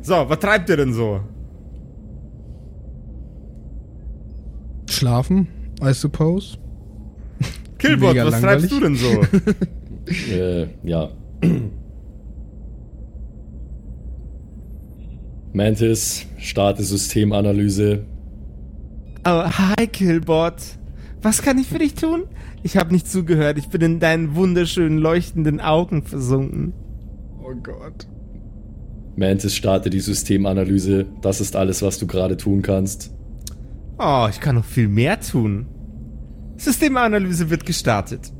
[0.00, 1.20] So, was treibt ihr denn so?
[4.88, 5.48] Schlafen,
[5.82, 6.58] I suppose.
[7.82, 8.70] Killbot, Mega was langweilig.
[8.70, 9.22] treibst du denn so?
[10.34, 11.10] Äh, ja.
[15.52, 18.04] Mantis, starte Systemanalyse.
[19.26, 20.54] oh, hi Killbot.
[21.20, 22.24] Was kann ich für dich tun?
[22.64, 23.58] Ich habe nicht zugehört.
[23.58, 26.72] Ich bin in deinen wunderschönen leuchtenden Augen versunken.
[27.44, 28.06] Oh Gott.
[29.14, 31.06] Mantis, starte die Systemanalyse.
[31.20, 33.12] Das ist alles, was du gerade tun kannst.
[33.98, 35.66] Oh, ich kann noch viel mehr tun.
[36.56, 38.32] Systemanalyse wird gestartet.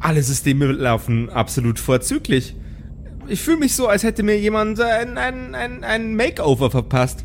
[0.00, 2.54] Alle Systeme laufen absolut vorzüglich.
[3.26, 7.24] Ich fühle mich so, als hätte mir jemand ein, ein, ein, ein Makeover verpasst.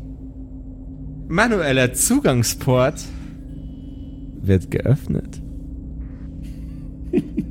[1.28, 3.00] Manueller Zugangsport
[4.42, 5.40] wird geöffnet.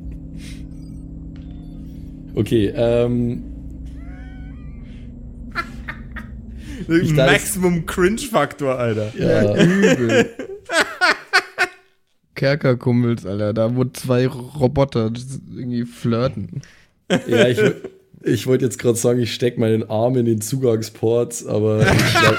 [2.36, 3.44] Okay, ähm.
[6.88, 9.12] Ich Maximum Cringe-Faktor, Alter.
[9.18, 10.30] Ja, Übel.
[12.36, 15.12] Kerkerkumpels, Alter, da wo zwei Roboter
[15.54, 16.62] irgendwie flirten.
[17.28, 17.60] Ja ich,
[18.24, 22.38] ich wollte jetzt gerade sagen, ich stecke meinen Arm in den Zugangsport, aber ich glaub,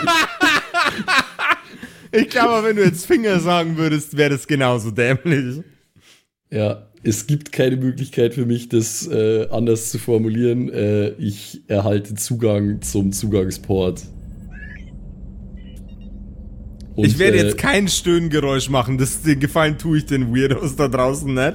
[2.12, 5.62] Ich glaube, wenn du jetzt Finger sagen würdest, wäre das genauso dämlich.
[6.50, 10.70] ja, es gibt keine Möglichkeit für mich, das äh, anders zu formulieren.
[10.70, 14.02] Äh, ich erhalte Zugang zum Zugangsport.
[16.96, 18.98] Und, ich werde äh, jetzt kein Stöhngeräusch machen.
[18.98, 21.54] Das, den Gefallen tue ich den Weirdos da draußen nicht.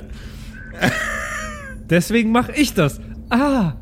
[1.89, 2.99] Deswegen mache ich das.
[3.29, 3.73] Ah,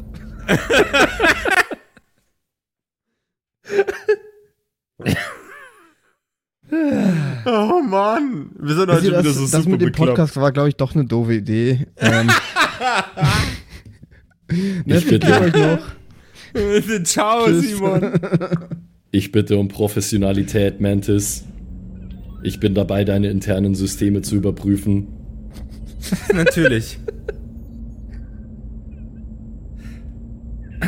[7.45, 8.51] Oh Mann.
[8.59, 10.09] Wir sind heute schon wieder das, so das super mit dem bekloppt.
[10.11, 11.87] Podcast war, glaube ich, doch eine doofe Idee.
[11.97, 12.27] Ähm,
[14.85, 15.39] ne, Ich bitte.
[15.41, 15.79] euch noch.
[17.03, 17.69] Ciao, Tschüss.
[17.69, 18.13] Simon.
[19.11, 21.43] Ich bitte um Professionalität, Mantis.
[22.43, 25.07] Ich bin dabei, deine internen Systeme zu überprüfen.
[26.33, 26.97] Natürlich.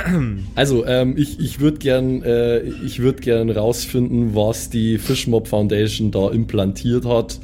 [0.56, 6.12] Also, ähm, ich, ich würde gern, äh, ich würd gern rausfinden, was die Fishmob Foundation
[6.12, 7.40] da implantiert hat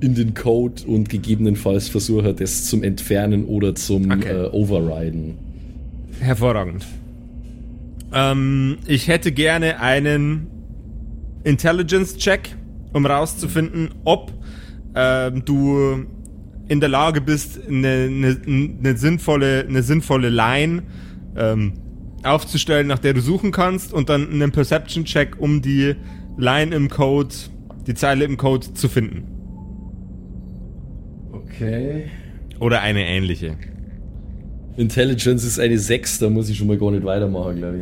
[0.00, 4.44] in den Code und gegebenenfalls versuche, das zum Entfernen oder zum Okay.
[4.44, 5.38] äh, Overriden.
[6.20, 6.86] Hervorragend.
[8.12, 10.46] Ähm, ich hätte gerne einen
[11.44, 12.56] Intelligence-Check,
[12.92, 14.32] um rauszufinden, ob
[14.94, 16.06] ähm, du
[16.68, 20.82] in der Lage bist, eine, eine, eine sinnvolle, eine sinnvolle Line
[21.38, 21.72] ähm,
[22.24, 25.94] aufzustellen, nach der du suchen kannst, und dann einen Perception-Check, um die
[26.36, 27.34] Line im Code,
[27.86, 29.24] die Zeile im Code zu finden.
[31.32, 32.04] Okay.
[32.60, 33.56] Oder eine ähnliche.
[34.76, 37.78] Intelligence ist eine 6, da muss ich schon mal gar nicht weitermachen, glaube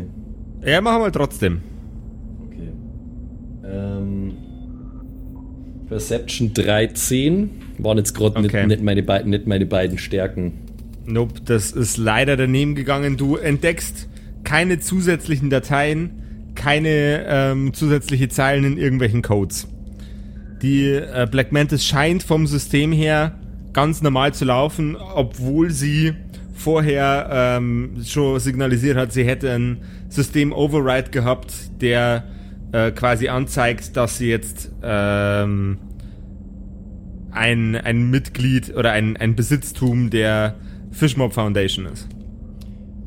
[0.62, 0.68] ich.
[0.68, 1.60] Ja, machen wir trotzdem.
[2.46, 2.68] Okay.
[3.64, 4.32] Ähm,
[5.88, 8.66] Perception 13 waren jetzt gerade Okay.
[8.66, 10.54] nicht, nicht, meine nicht meine beiden Stärken.
[11.06, 13.16] Nope, das ist leider daneben gegangen.
[13.16, 14.08] Du entdeckst
[14.42, 19.68] keine zusätzlichen Dateien, keine ähm, zusätzliche Zeilen in irgendwelchen Codes.
[20.62, 23.38] Die äh, Black Mantis scheint vom System her
[23.72, 26.14] ganz normal zu laufen, obwohl sie
[26.54, 32.24] vorher ähm, schon signalisiert hat, sie hätte ein System-Override gehabt, der
[32.72, 35.78] äh, quasi anzeigt, dass sie jetzt ähm,
[37.30, 40.56] ein, ein Mitglied oder ein, ein Besitztum der
[40.90, 42.08] Fishmob Foundation ist.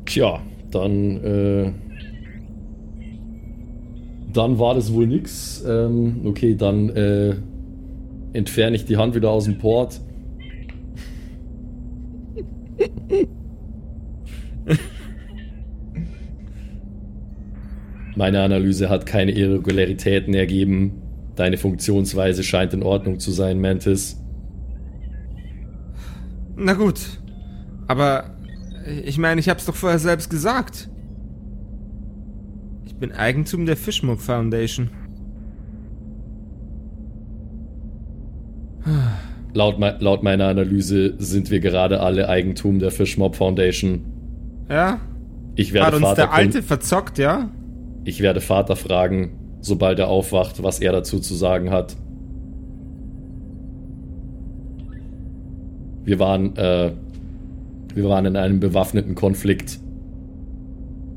[0.06, 0.40] Tja,
[0.70, 1.72] dann, äh,
[4.32, 5.64] dann war das wohl nix.
[5.66, 7.36] Ähm, okay, dann äh,
[8.32, 10.00] entferne ich die Hand wieder aus dem Port.
[18.16, 21.00] Meine Analyse hat keine Irregularitäten ergeben.
[21.36, 24.20] Deine Funktionsweise scheint in Ordnung zu sein, Mantis.
[26.56, 27.19] Na gut.
[27.90, 28.22] Aber
[29.04, 30.88] ich meine, ich hab's doch vorher selbst gesagt.
[32.84, 34.90] Ich bin Eigentum der Fishmob Foundation.
[39.54, 44.02] Laut, mei- laut meiner Analyse sind wir gerade alle Eigentum der Fishmob Foundation.
[44.68, 45.00] Ja?
[45.56, 47.50] Ich werde, Hat uns Vater der Alte verzockt, ja?
[48.04, 51.96] ich werde Vater fragen, sobald er aufwacht, was er dazu zu sagen hat.
[56.04, 56.92] Wir waren, äh,
[57.94, 59.80] wir waren in einem bewaffneten Konflikt.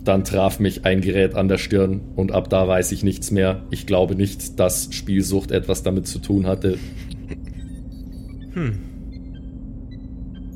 [0.04, 3.64] Dann traf mich ein Gerät an der Stirn und ab da weiß ich nichts mehr.
[3.72, 6.78] Ich glaube nicht, dass Spielsucht etwas damit zu tun hatte.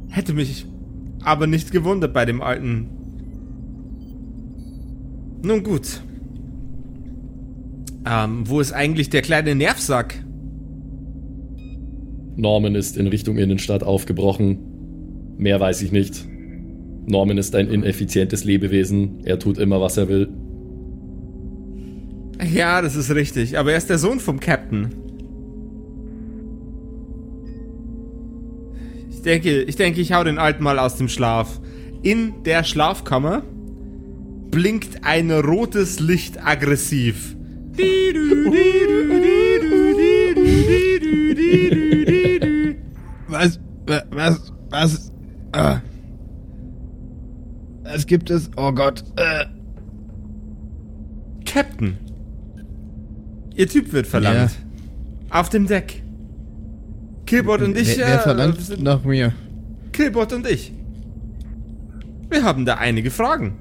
[0.10, 0.65] Hätte mich
[1.23, 2.89] aber nicht gewundert bei dem Alten.
[5.43, 6.01] Nun gut.
[8.06, 10.23] Ähm, wo ist eigentlich der kleine Nervsack?
[12.36, 14.66] Norman ist in Richtung Innenstadt aufgebrochen.
[15.38, 16.26] Mehr weiß ich nicht.
[17.06, 19.21] Norman ist ein ineffizientes Lebewesen.
[19.23, 20.30] Er tut immer, was er will.
[22.54, 23.58] Ja, das ist richtig.
[23.58, 24.89] Aber er ist der Sohn vom Captain.
[29.10, 31.60] Ich denke, ich denke, ich hau den Alten mal aus dem Schlaf.
[32.04, 33.43] In der Schlafkammer
[34.52, 37.36] blinkt ein rotes Licht aggressiv.
[43.28, 43.60] Was?
[43.86, 44.54] wa- Was?
[44.69, 45.12] Was?
[45.51, 45.79] Ah.
[47.83, 48.49] Es gibt es.
[48.57, 49.03] Oh Gott.
[49.15, 49.45] Äh.
[51.45, 51.97] Captain.
[53.55, 54.51] Ihr Typ wird verlangt.
[55.29, 56.03] Auf dem Deck.
[57.25, 57.97] Killbot und ich.
[57.97, 59.33] wer, wer äh, verlangt sind- nach mir?
[59.91, 60.71] Killbot und ich.
[62.29, 63.53] Wir haben da einige Fragen.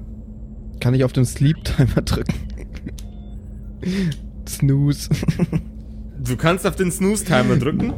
[0.79, 2.35] Kann ich auf den Sleep Timer drücken?
[4.47, 5.09] Snooze.
[6.23, 7.93] Du kannst auf den Snooze-Timer drücken.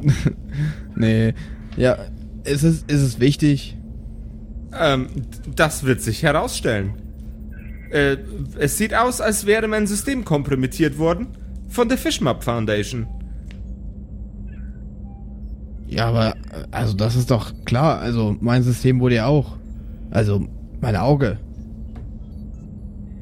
[0.96, 1.34] nee.
[1.78, 1.98] Ja,
[2.44, 3.78] ist es, ist es wichtig?
[4.78, 5.08] Ähm,
[5.56, 6.94] das wird sich herausstellen.
[7.92, 8.18] Äh,
[8.58, 11.28] es sieht aus, als wäre mein System kompromittiert worden
[11.70, 13.08] von der Fishmap Foundation.
[15.88, 16.36] Ja, aber,
[16.70, 18.00] also das ist doch klar.
[18.00, 19.58] Also mein System wurde ja auch.
[20.12, 20.46] Also
[20.82, 21.40] mein Auge.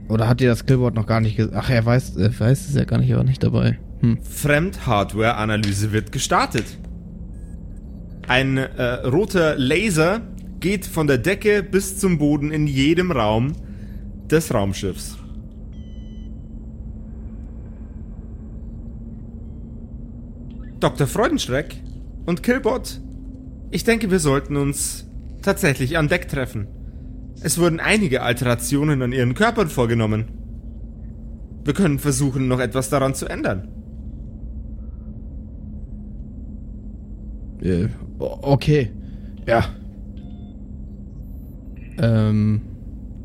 [0.10, 1.56] Oder hat dir das Killboard noch gar nicht gesagt?
[1.58, 3.80] Ach, er weiß, er weiß es ja gar nicht, er war nicht dabei.
[4.02, 4.22] Hm.
[4.22, 6.66] Fremd-Hardware-Analyse wird gestartet.
[8.28, 10.22] Ein äh, roter Laser
[10.60, 13.54] geht von der Decke bis zum Boden in jedem Raum
[14.30, 15.18] des Raumschiffs.
[20.80, 21.08] Dr.
[21.08, 21.76] Freudenschreck
[22.26, 23.02] und Killbot,
[23.72, 25.08] ich denke, wir sollten uns
[25.42, 26.68] tatsächlich an Deck treffen.
[27.42, 30.26] Es wurden einige Alterationen an ihren Körpern vorgenommen.
[31.64, 33.68] Wir können versuchen, noch etwas daran zu ändern.
[37.62, 37.88] Äh,
[38.20, 38.92] okay.
[39.46, 39.66] Ja.
[41.98, 42.62] Ähm,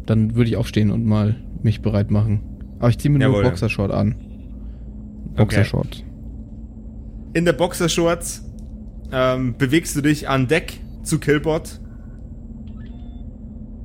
[0.07, 2.41] dann würde ich aufstehen und mal mich bereit machen.
[2.79, 3.45] Aber ich ziehe mir nur Jawohl.
[3.45, 4.15] Boxershort an.
[5.37, 6.05] Boxershort.
[7.35, 8.45] In der Boxershorts
[9.13, 11.81] ähm, bewegst du dich an Deck zu Killbot,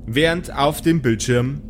[0.06, 1.62] während auf dem Bildschirm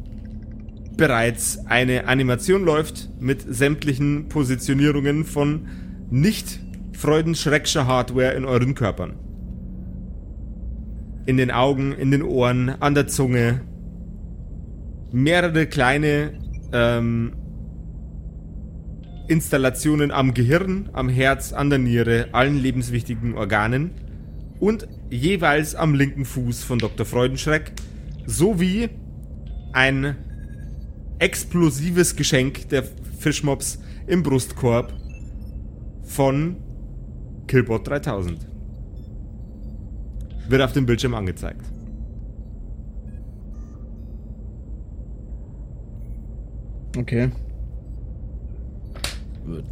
[0.95, 5.67] bereits eine Animation läuft mit sämtlichen Positionierungen von
[6.09, 6.59] nicht
[6.93, 9.13] freudenschreckscher Hardware in euren Körpern.
[11.27, 13.61] In den Augen, in den Ohren, an der Zunge.
[15.11, 16.39] Mehrere kleine
[16.73, 17.33] ähm,
[19.27, 23.91] Installationen am Gehirn, am Herz, an der Niere, allen lebenswichtigen Organen
[24.59, 27.05] und jeweils am linken Fuß von Dr.
[27.05, 27.73] Freudenschreck
[28.25, 28.89] sowie
[29.73, 30.15] ein
[31.19, 32.83] explosives Geschenk der
[33.19, 34.93] Fischmops im Brustkorb
[36.03, 36.57] von
[37.47, 38.56] Killbot 3000.
[40.49, 41.61] Wird auf dem Bildschirm angezeigt.
[46.97, 47.31] Okay.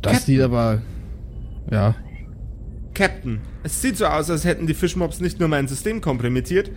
[0.02, 0.20] Das Captain.
[0.20, 0.82] sieht aber.
[1.72, 1.96] Ja.
[2.94, 6.72] Captain, es sieht so aus, als hätten die Fischmobs nicht nur mein System kompromittiert,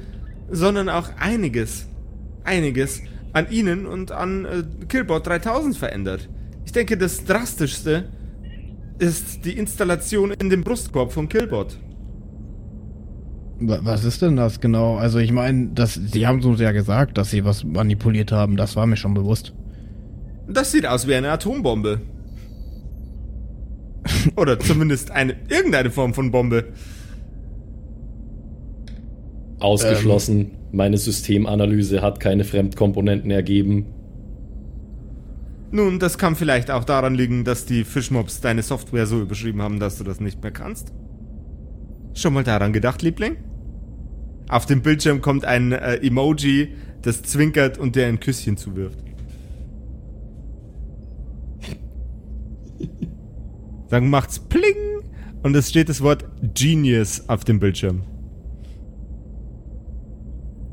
[0.50, 1.86] sondern auch einiges,
[2.42, 6.28] einiges an ihnen und an äh, Killbot 3000 verändert.
[6.64, 8.08] Ich denke, das drastischste
[8.98, 11.78] ist die Installation in dem Brustkorb von Killbot.
[13.60, 14.96] Wa- Was ist denn das genau?
[14.96, 18.56] Also ich meine, sie haben uns ja gesagt, dass sie was manipuliert haben.
[18.56, 19.52] Das war mir schon bewusst.
[20.48, 22.00] Das sieht aus wie eine Atombombe.
[24.36, 26.72] Oder zumindest eine irgendeine Form von Bombe.
[29.60, 30.52] Ausgeschlossen.
[30.72, 33.86] Meine Systemanalyse hat keine Fremdkomponenten ergeben.
[35.70, 39.80] Nun, das kann vielleicht auch daran liegen, dass die Fischmobs deine Software so überschrieben haben,
[39.80, 40.92] dass du das nicht mehr kannst.
[42.18, 43.36] Schon mal daran gedacht, Liebling?
[44.48, 48.98] Auf dem Bildschirm kommt ein äh, Emoji, das zwinkert und dir ein Küsschen zuwirft.
[53.88, 55.04] Dann macht's Pling
[55.44, 58.02] und es steht das Wort Genius auf dem Bildschirm.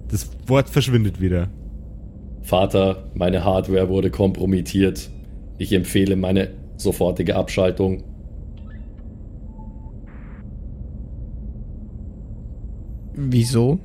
[0.07, 1.51] Das Wort verschwindet wieder.
[2.41, 5.11] Vater, meine Hardware wurde kompromittiert.
[5.59, 8.14] Ich empfehle meine sofortige Abschaltung.
[13.27, 13.79] Wieso?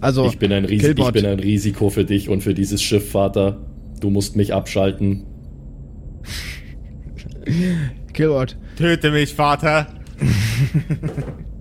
[0.00, 0.82] also, Ich bin, ein ich
[1.12, 3.66] bin ein Risiko für dich und für dieses Schiff, Vater.
[4.00, 5.24] Du musst mich abschalten.
[8.12, 9.86] Killbot, Töte mich, Vater!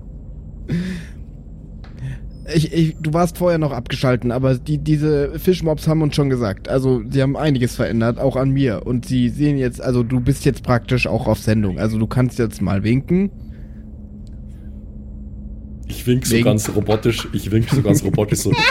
[2.54, 6.70] ich, ich, du warst vorher noch abgeschalten, aber die, diese Fischmobs haben uns schon gesagt.
[6.70, 8.86] Also, sie haben einiges verändert, auch an mir.
[8.86, 11.80] Und sie sehen jetzt, also du bist jetzt praktisch auch auf Sendung.
[11.80, 13.32] Also du kannst jetzt mal winken.
[15.88, 16.46] Ich wink so Wink.
[16.46, 17.28] ganz robotisch.
[17.34, 18.54] Ich wink so ganz robotisch so.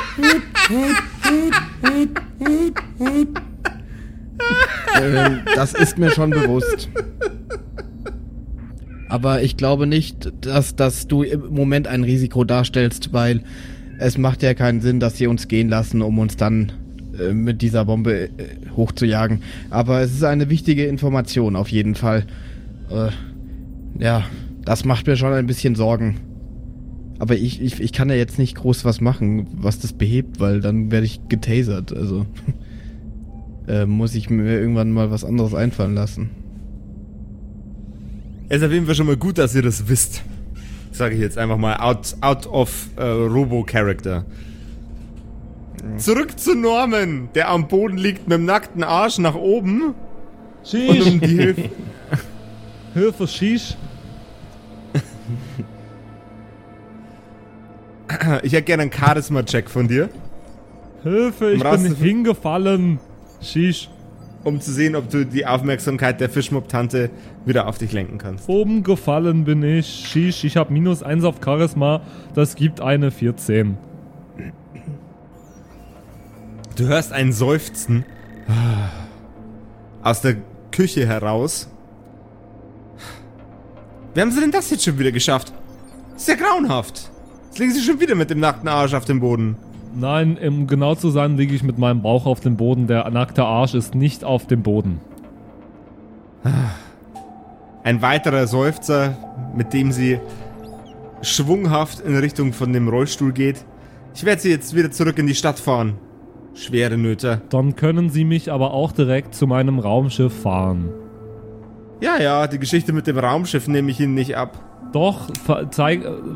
[5.01, 6.89] Ähm, das ist mir schon bewusst.
[9.09, 13.43] Aber ich glaube nicht, dass, dass du im Moment ein Risiko darstellst, weil
[14.01, 16.73] es macht ja keinen Sinn, dass sie uns gehen lassen, um uns dann
[17.19, 18.31] äh, mit dieser Bombe äh,
[18.75, 19.43] hochzujagen.
[19.69, 22.25] Aber es ist eine wichtige Information auf jeden Fall.
[22.91, 23.11] Äh,
[24.03, 24.25] ja,
[24.65, 26.17] das macht mir schon ein bisschen Sorgen.
[27.19, 30.63] Aber ich, ich, ich kann ja jetzt nicht groß was machen, was das behebt, weil
[30.63, 31.95] dann werde ich getasert.
[31.95, 32.25] Also
[33.69, 36.31] äh, muss ich mir irgendwann mal was anderes einfallen lassen.
[38.49, 40.23] Es jeden Fall schon mal gut, dass ihr das wisst.
[41.01, 44.27] Sage ich jetzt einfach mal out, out of äh, Robo-Character.
[45.97, 49.95] Zurück zu Norman, der am Boden liegt mit dem nackten Arsch nach oben.
[50.75, 51.71] Und um die Hilfe.
[52.93, 53.79] Hilfe, Shish.
[58.43, 60.11] Ich hätte gerne einen Charisma-Check von dir,
[61.03, 63.01] Hilfe, ich Im Rasten bin hingefallen.
[63.41, 63.89] Shish.
[64.45, 67.11] Um zu sehen, ob du die Aufmerksamkeit der Fischmob-Tante
[67.45, 68.49] wieder auf dich lenken kannst.
[68.49, 69.87] Oben gefallen bin ich.
[69.87, 72.03] Shish, ich habe minus 1 auf Charisma.
[72.35, 73.77] Das gibt eine 14.
[76.77, 78.05] Du hörst ein Seufzen
[80.03, 80.37] aus der
[80.73, 81.69] Küche heraus.
[84.15, 85.53] Wie haben sie denn das jetzt schon wieder geschafft?
[86.17, 87.11] Ist ja grauenhaft.
[87.49, 89.57] Jetzt liegen sie schon wieder mit dem nackten Arsch auf dem Boden.
[89.95, 92.87] Nein, um genau zu sein, liege ich mit meinem Bauch auf dem Boden.
[92.87, 95.01] Der nackte Arsch ist nicht auf dem Boden.
[97.83, 99.17] Ein weiterer Seufzer,
[99.55, 100.21] mit dem sie
[101.23, 103.65] schwunghaft in Richtung von dem Rollstuhl geht.
[104.15, 105.95] Ich werde sie jetzt wieder zurück in die Stadt fahren.
[106.55, 107.43] Schwere Nöte.
[107.51, 110.89] Dann können Sie mich aber auch direkt zu meinem Raumschiff fahren.
[112.01, 114.59] Ja, ja, die Geschichte mit dem Raumschiff nehme ich Ihnen nicht ab.
[114.93, 115.29] Doch,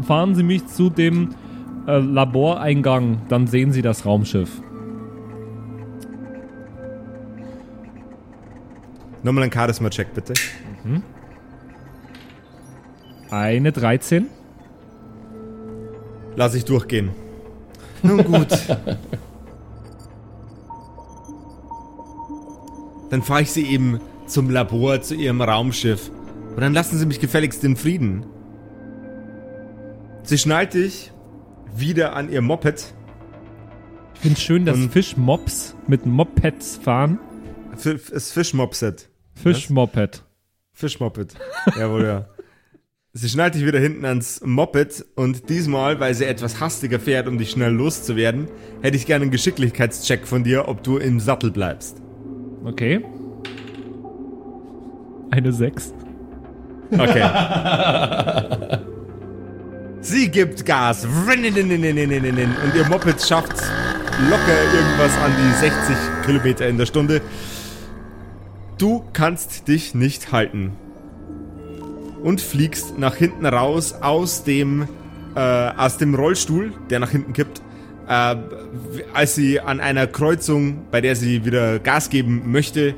[0.06, 1.30] fahren Sie mich zu dem
[1.86, 4.62] äh, Laboreingang, dann sehen Sie das Raumschiff.
[9.22, 10.34] Nochmal ein Charisma-Check, bitte.
[13.30, 14.26] Eine 13.
[16.36, 17.10] Lass ich durchgehen.
[18.02, 18.48] Nun gut.
[23.08, 26.10] Dann fahre ich sie eben zum Labor, zu ihrem Raumschiff.
[26.54, 28.26] Und dann lassen sie mich gefälligst in Frieden.
[30.22, 31.13] Sie schnallt dich
[31.74, 32.94] wieder an ihr Moped.
[34.14, 37.18] Ich finde schön, dass Fischmops mit Mopeds fahren.
[37.72, 39.08] F das Fischmopset.
[39.34, 40.24] Fischmoped.
[40.72, 41.34] Fischmoped.
[41.78, 42.28] Jawohl, ja.
[43.12, 47.38] Sie schnallt dich wieder hinten ans Moped und diesmal, weil sie etwas hastiger fährt, um
[47.38, 48.48] dich schnell loszuwerden,
[48.82, 52.02] hätte ich gerne einen Geschicklichkeitscheck von dir, ob du im Sattel bleibst.
[52.64, 53.04] Okay.
[55.30, 55.94] Eine 6.
[56.90, 58.80] Okay.
[60.04, 61.06] Sie gibt Gas.
[61.06, 61.44] Und
[62.74, 63.54] ihr Moped schafft
[64.28, 65.96] locker irgendwas an die 60
[66.26, 67.22] Kilometer in der Stunde.
[68.76, 70.72] Du kannst dich nicht halten.
[72.22, 74.88] Und fliegst nach hinten raus aus dem,
[75.36, 77.62] äh, aus dem Rollstuhl, der nach hinten kippt.
[78.06, 78.36] Äh,
[79.14, 82.94] als sie an einer Kreuzung, bei der sie wieder Gas geben möchte,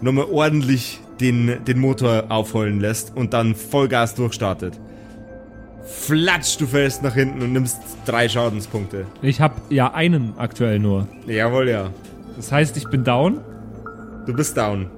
[0.00, 4.80] nochmal ordentlich den, den Motor aufheulen lässt und dann Vollgas durchstartet.
[5.84, 9.06] Flatsch, du fällst nach hinten und nimmst drei Schadenspunkte.
[9.22, 11.08] Ich habe ja einen aktuell nur.
[11.26, 11.90] Jawohl, ja.
[12.36, 13.40] Das heißt, ich bin down.
[14.26, 14.90] Du bist down.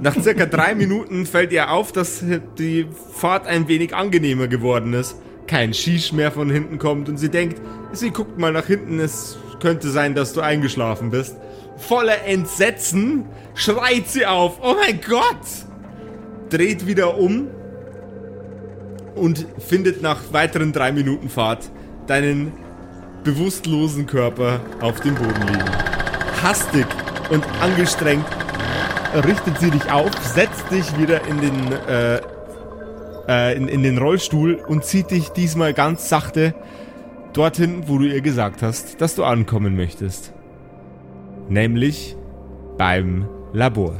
[0.00, 2.24] Nach circa drei Minuten fällt ihr auf, dass
[2.58, 5.16] die Fahrt ein wenig angenehmer geworden ist.
[5.46, 7.60] Kein Shish mehr von hinten kommt und sie denkt,
[7.92, 11.36] sie guckt mal nach hinten, es könnte sein, dass du eingeschlafen bist.
[11.76, 15.46] Voller Entsetzen schreit sie auf, oh mein Gott!
[16.50, 17.48] Dreht wieder um
[19.14, 21.70] und findet nach weiteren drei Minuten Fahrt
[22.06, 22.52] deinen
[23.24, 25.70] bewusstlosen Körper auf dem Boden liegen.
[26.42, 26.86] Hastig
[27.30, 28.26] und angestrengt
[29.14, 32.20] richtet sie dich auf, setzt dich wieder in den, äh,
[33.28, 36.54] äh, in, in den Rollstuhl und zieht dich diesmal ganz sachte
[37.32, 40.32] dorthin, wo du ihr gesagt hast, dass du ankommen möchtest.
[41.48, 42.16] Nämlich
[42.78, 43.94] beim Labor.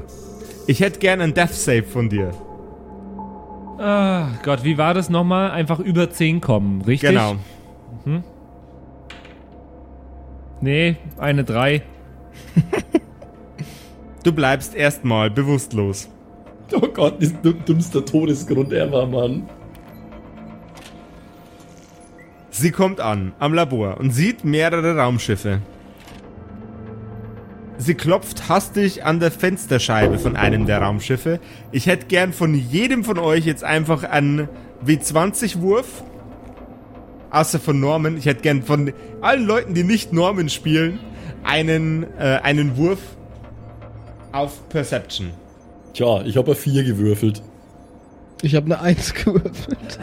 [0.66, 2.32] Ich hätte gern einen Death Save von dir.
[3.82, 5.50] Ah, Gott, wie war das nochmal?
[5.50, 7.10] Einfach über 10 kommen, richtig?
[7.10, 7.34] Genau.
[10.60, 11.82] Nee, eine 3.
[14.22, 16.08] Du bleibst erstmal bewusstlos.
[16.72, 19.48] Oh Gott, das ist der dümmste Todesgrund ever, Mann.
[22.50, 25.60] Sie kommt an am Labor und sieht mehrere Raumschiffe.
[27.82, 31.40] Sie klopft hastig an der Fensterscheibe von einem der Raumschiffe.
[31.72, 34.48] Ich hätte gern von jedem von euch jetzt einfach einen
[34.86, 36.04] W20-Wurf.
[37.32, 38.16] Außer von Norman.
[38.16, 41.00] Ich hätte gern von allen Leuten, die nicht Norman spielen,
[41.42, 43.00] einen, äh, einen Wurf
[44.30, 45.30] auf Perception.
[45.92, 47.42] Tja, ich habe eine 4 gewürfelt.
[48.42, 49.98] Ich habe eine Eins gewürfelt.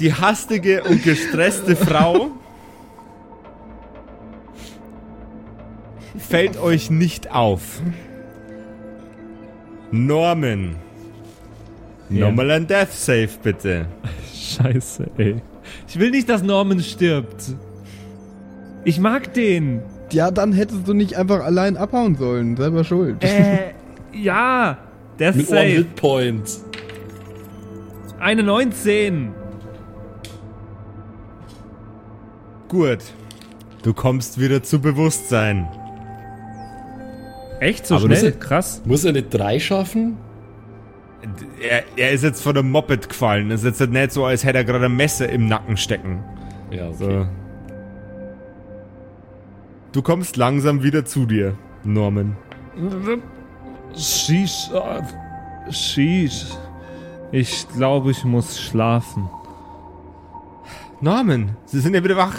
[0.00, 2.32] Die hastige und gestresste Frau
[6.34, 7.80] fällt euch nicht auf.
[9.92, 10.74] Norman.
[12.10, 12.26] Ja.
[12.26, 13.86] Nochmal ein Death Save, bitte.
[14.34, 15.36] Scheiße, ey.
[15.86, 17.54] Ich will nicht, dass Norman stirbt.
[18.84, 19.82] Ich mag den.
[20.10, 22.56] Ja, dann hättest du nicht einfach allein abhauen sollen.
[22.56, 23.22] Selber schuld.
[23.22, 23.72] Äh,
[24.12, 24.76] ja.
[25.20, 25.62] Death Mit Save.
[25.62, 26.50] Hit Point.
[28.18, 29.32] Eine 19.
[32.68, 32.98] Gut.
[33.84, 35.68] Du kommst wieder zu Bewusstsein.
[37.64, 38.32] Echt so Aber schnell?
[38.32, 38.82] das- Krass.
[38.84, 40.16] Muss er eine 3 schaffen?
[41.66, 43.50] Er, er ist jetzt von einem Moped gefallen.
[43.50, 46.22] Es ist jetzt nicht so, als hätte er gerade ein Messer im Nacken stecken.
[46.70, 46.96] Ja, okay.
[46.98, 47.26] So.
[49.92, 51.54] Du kommst langsam wieder zu dir,
[51.84, 52.36] Norman.
[52.76, 53.98] Äh,
[55.70, 56.46] Sheesh.
[57.32, 59.28] Ich glaube, ich muss schlafen.
[61.00, 62.34] Norman, Sie sind ja wieder wach.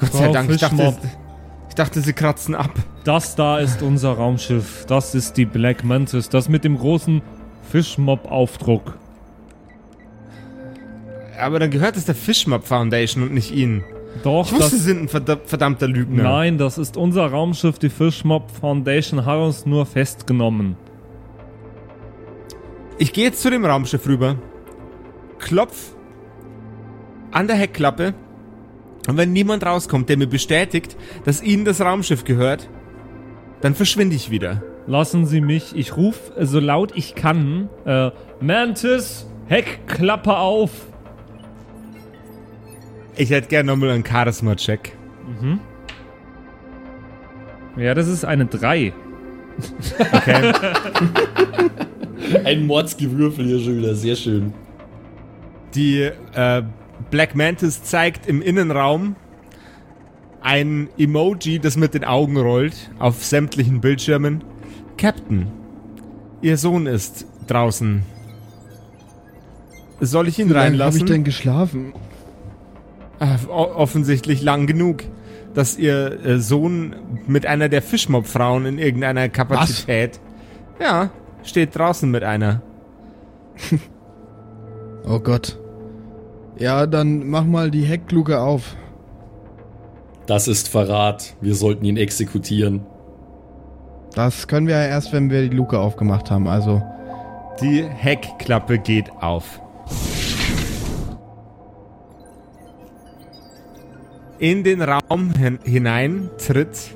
[0.00, 0.94] Gott sei Dank, ich dachte, Fischmob.
[0.96, 1.16] ich dachte,
[1.76, 2.70] Sie kratzen ab.
[3.04, 4.84] Das da ist unser Raumschiff.
[4.86, 6.28] Das ist die Black Mantis.
[6.28, 7.22] Das mit dem großen
[7.70, 8.96] Fischmob-Aufdruck.
[11.38, 13.84] Aber dann gehört es der Fishmob Foundation und nicht Ihnen.
[14.22, 16.22] Doch, Ich wusste, Sie das, sind ein verda- verdammter Lügner.
[16.22, 17.78] nein, das ist unser Raumschiff.
[17.78, 20.76] Die Fishmob Foundation hat uns nur festgenommen.
[22.98, 24.36] Ich gehe jetzt zu dem Raumschiff rüber,
[25.38, 25.92] klopf
[27.30, 28.14] an der Heckklappe
[29.08, 32.68] und wenn niemand rauskommt, der mir bestätigt, dass Ihnen das Raumschiff gehört,
[33.60, 34.62] dann verschwinde ich wieder.
[34.86, 40.70] Lassen Sie mich, ich rufe so laut ich kann, äh, Mantis, Heckklappe auf.
[43.16, 44.92] Ich hätte gerne nochmal einen Charisma-Check.
[47.76, 48.92] Ja, das ist eine 3.
[50.12, 50.52] Okay.
[52.44, 54.52] Ein Mordsgewürfel hier schon wieder, sehr schön.
[55.74, 56.62] Die äh,
[57.10, 59.16] Black Mantis zeigt im Innenraum
[60.40, 64.44] ein Emoji, das mit den Augen rollt, auf sämtlichen Bildschirmen.
[64.96, 65.48] Captain,
[66.40, 68.02] Ihr Sohn ist draußen.
[70.00, 71.00] Soll ich ihn Wie lange habe reinlassen?
[71.00, 71.94] ich denn geschlafen?
[73.18, 75.04] Ah, offensichtlich lang genug,
[75.54, 76.94] dass Ihr äh, Sohn
[77.26, 80.20] mit einer der Fischmob-Frauen in irgendeiner Kapazität.
[80.78, 81.10] Ja,
[81.42, 82.62] steht draußen mit einer.
[85.08, 85.56] Oh Gott.
[86.58, 88.76] Ja, dann mach mal die Heckluke auf.
[90.26, 91.36] Das ist Verrat.
[91.40, 92.84] Wir sollten ihn exekutieren.
[94.14, 96.48] Das können wir ja erst, wenn wir die Luke aufgemacht haben.
[96.48, 96.82] Also,
[97.60, 99.60] Die Heckklappe geht auf.
[104.38, 106.94] In den Raum hin hinein tritt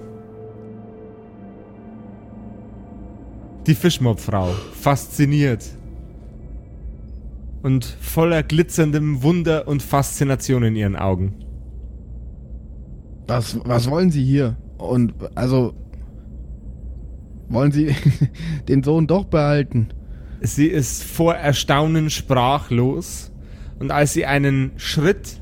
[3.67, 5.65] die Fischmobfrau, fasziniert
[7.63, 11.35] und voller glitzerndem Wunder und Faszination in ihren Augen.
[13.27, 14.57] was, was wollen Sie hier?
[14.79, 15.75] Und, also,
[17.49, 17.95] wollen Sie
[18.69, 19.89] den Sohn doch behalten?
[20.41, 23.31] Sie ist vor Erstaunen sprachlos
[23.79, 25.41] und als sie einen Schritt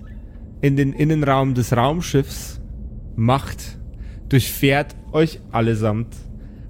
[0.60, 2.60] in den Innenraum des Raumschiffs
[3.14, 3.78] macht,
[4.28, 6.16] durchfährt euch allesamt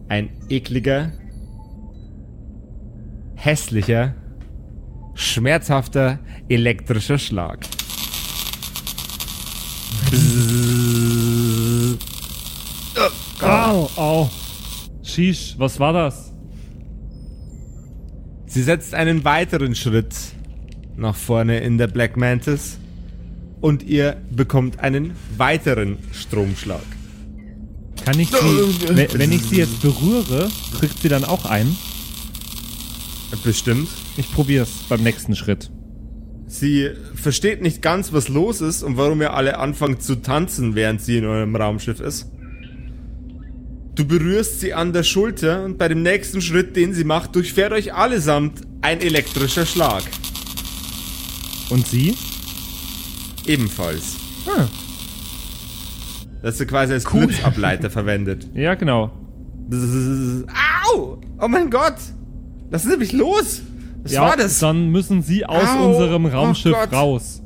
[0.09, 1.13] ein ekliger,
[3.35, 4.15] hässlicher,
[5.19, 7.67] schmerzhafter elektrischer Schlag.
[13.41, 14.31] Au, au.
[15.03, 16.33] Sheesh, was war das?
[18.47, 20.15] Sie setzt einen weiteren Schritt
[20.97, 22.79] nach vorne in der Black Mantis
[23.61, 26.83] und ihr bekommt einen weiteren Stromschlag.
[28.05, 30.49] Kann ich sie, wenn, wenn ich sie jetzt berühre,
[30.79, 31.77] kriegt sie dann auch einen?
[33.45, 33.89] Bestimmt.
[34.19, 35.71] Ich probier's beim nächsten Schritt.
[36.49, 41.01] Sie versteht nicht ganz, was los ist und warum ihr alle anfangt zu tanzen, während
[41.01, 42.27] sie in eurem Raumschiff ist.
[43.95, 47.73] Du berührst sie an der Schulter und bei dem nächsten Schritt, den sie macht, durchfährt
[47.73, 50.03] euch allesamt ein elektrischer Schlag.
[51.71, 52.17] Und sie?
[53.47, 54.17] Ebenfalls.
[54.49, 54.67] Ah.
[56.43, 58.49] Das sie quasi als Blitzableiter verwendet.
[58.53, 59.13] Ja, genau.
[60.93, 61.21] Au!
[61.41, 61.99] Oh mein Gott!
[62.71, 63.63] Lass mich los!
[64.09, 64.59] Was ja, war das?
[64.59, 66.93] Dann müssen sie aus Au, unserem oh Raumschiff Gott.
[66.93, 67.43] raus.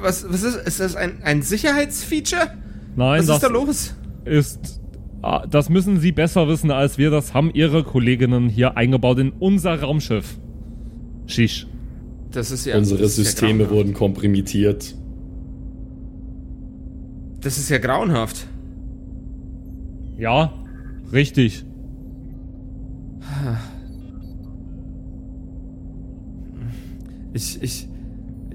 [0.00, 2.48] Was, was ist, ist das ein, ein Sicherheitsfeature?
[2.96, 3.94] Nein, Was das ist da los?
[4.24, 4.80] ist.
[5.22, 7.10] ah, Das müssen sie besser wissen als wir.
[7.10, 10.38] Das haben ihre Kolleginnen hier eingebaut in unser Raumschiff.
[11.26, 11.66] Shish.
[12.30, 12.76] Das ist ja.
[12.78, 13.72] Unsere das ist ja Systeme grauenhaft.
[13.74, 14.94] wurden komprimiert.
[17.40, 18.46] Das ist ja grauenhaft.
[20.18, 20.52] Ja,
[21.12, 21.64] richtig.
[27.34, 27.88] Ich, ich,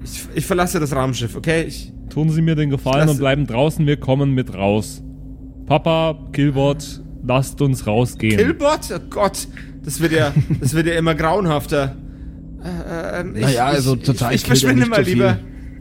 [0.02, 1.62] ich, ich verlasse das Raumschiff, okay?
[1.64, 5.02] Ich, Tun Sie mir den Gefallen und bleiben draußen, wir kommen mit raus.
[5.66, 8.36] Papa, Killbot, lasst uns rausgehen.
[8.36, 8.80] Killbot?
[8.92, 9.46] Oh Gott,
[9.84, 11.94] das wird ja, das wird ja immer grauenhafter.
[12.64, 15.38] Äh, ähm, ich, Naja, also ich, zurzeit ich, ich er verschwinde mal so lieber.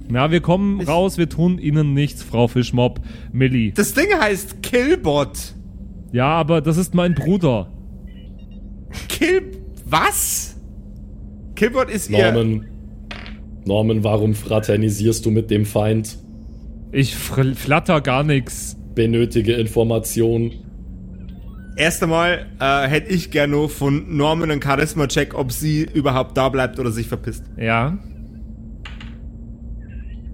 [0.08, 3.00] Na, wir kommen Ich- raus, wir tun Ihnen nichts, Frau Fischmob.
[3.32, 3.72] Millie.
[3.72, 5.56] Das Ding heißt Killbot.
[6.12, 7.72] Ja, aber das ist mein Bruder.
[9.08, 9.52] Kill...
[9.86, 10.56] Was?
[11.56, 12.20] Killbot ist ihr...
[13.70, 14.04] Norman.
[14.04, 16.18] Warum fraternisierst du mit dem Feind?
[16.92, 18.76] Ich flatter gar nichts.
[18.96, 20.52] Benötige Information.
[21.78, 26.50] Erst einmal äh, hätte ich gerne nur von Norman einen Charisma-Check, ob sie überhaupt da
[26.50, 27.46] bleibt oder sich verpisst.
[27.58, 27.98] Ja.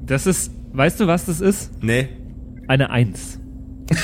[0.03, 1.71] Das ist, weißt du, was das ist?
[1.83, 2.07] Nee.
[2.67, 3.39] Eine Eins.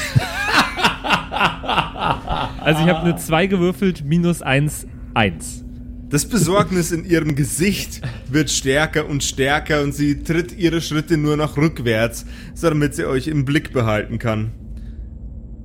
[2.60, 5.66] also ich habe eine 2 gewürfelt, minus 1, 1.
[6.12, 11.38] Das Besorgnis in ihrem Gesicht wird stärker und stärker und sie tritt ihre Schritte nur
[11.38, 12.26] noch rückwärts,
[12.62, 14.52] damit sie euch im Blick behalten kann.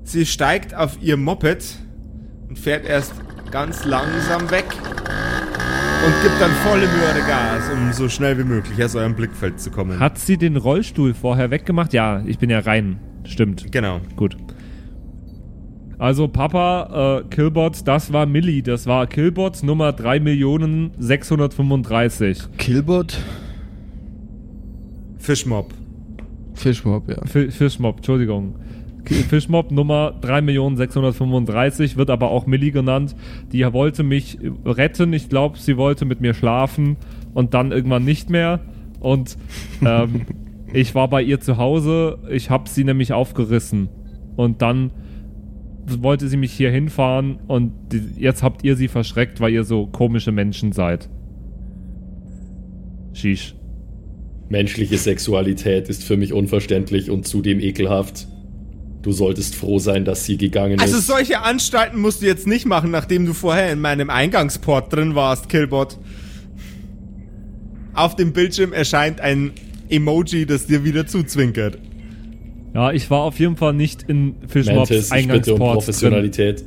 [0.04, 1.64] Sie steigt auf ihr Moped
[2.48, 3.12] und fährt erst
[3.50, 4.66] ganz langsam weg
[6.06, 9.72] und gibt dann volle Möhre Gas, um so schnell wie möglich aus eurem Blickfeld zu
[9.72, 9.98] kommen.
[9.98, 11.92] Hat sie den Rollstuhl vorher weggemacht?
[11.92, 13.00] Ja, ich bin ja rein.
[13.24, 13.72] Stimmt.
[13.72, 14.00] genau.
[14.14, 14.36] Gut.
[15.98, 18.62] Also Papa, äh, Killbot, das war Millie.
[18.62, 22.48] Das war Killbot Nummer 3.635.
[22.58, 23.18] Killbot?
[25.18, 25.72] Fischmob.
[26.54, 27.24] Fischmob, ja.
[27.24, 28.54] Fi- Fischmob, Entschuldigung.
[29.28, 33.14] Fischmob Nummer 3.635 wird aber auch Millie genannt.
[33.52, 35.12] Die wollte mich retten.
[35.12, 36.96] Ich glaube, sie wollte mit mir schlafen
[37.32, 38.60] und dann irgendwann nicht mehr.
[38.98, 39.36] Und
[39.84, 40.22] ähm,
[40.72, 42.18] ich war bei ihr zu Hause.
[42.30, 43.88] Ich habe sie nämlich aufgerissen.
[44.34, 44.90] Und dann
[46.02, 49.86] wollte sie mich hier hinfahren und die, jetzt habt ihr sie verschreckt, weil ihr so
[49.86, 51.08] komische Menschen seid.
[53.12, 53.54] Sheesh.
[54.48, 58.28] Menschliche Sexualität ist für mich unverständlich und zudem ekelhaft.
[59.02, 61.06] Du solltest froh sein, dass sie gegangen Also ist.
[61.06, 65.48] solche Anstalten musst du jetzt nicht machen, nachdem du vorher in meinem Eingangsport drin warst,
[65.48, 65.98] Killbot.
[67.94, 69.52] Auf dem Bildschirm erscheint ein
[69.88, 71.78] Emoji, das dir wieder zuzwinkert.
[72.76, 75.72] Ja, ich war auf jeden Fall nicht in Fischmobs Mantis, ich bitte um Eingangsport.
[75.78, 76.62] Professionalität.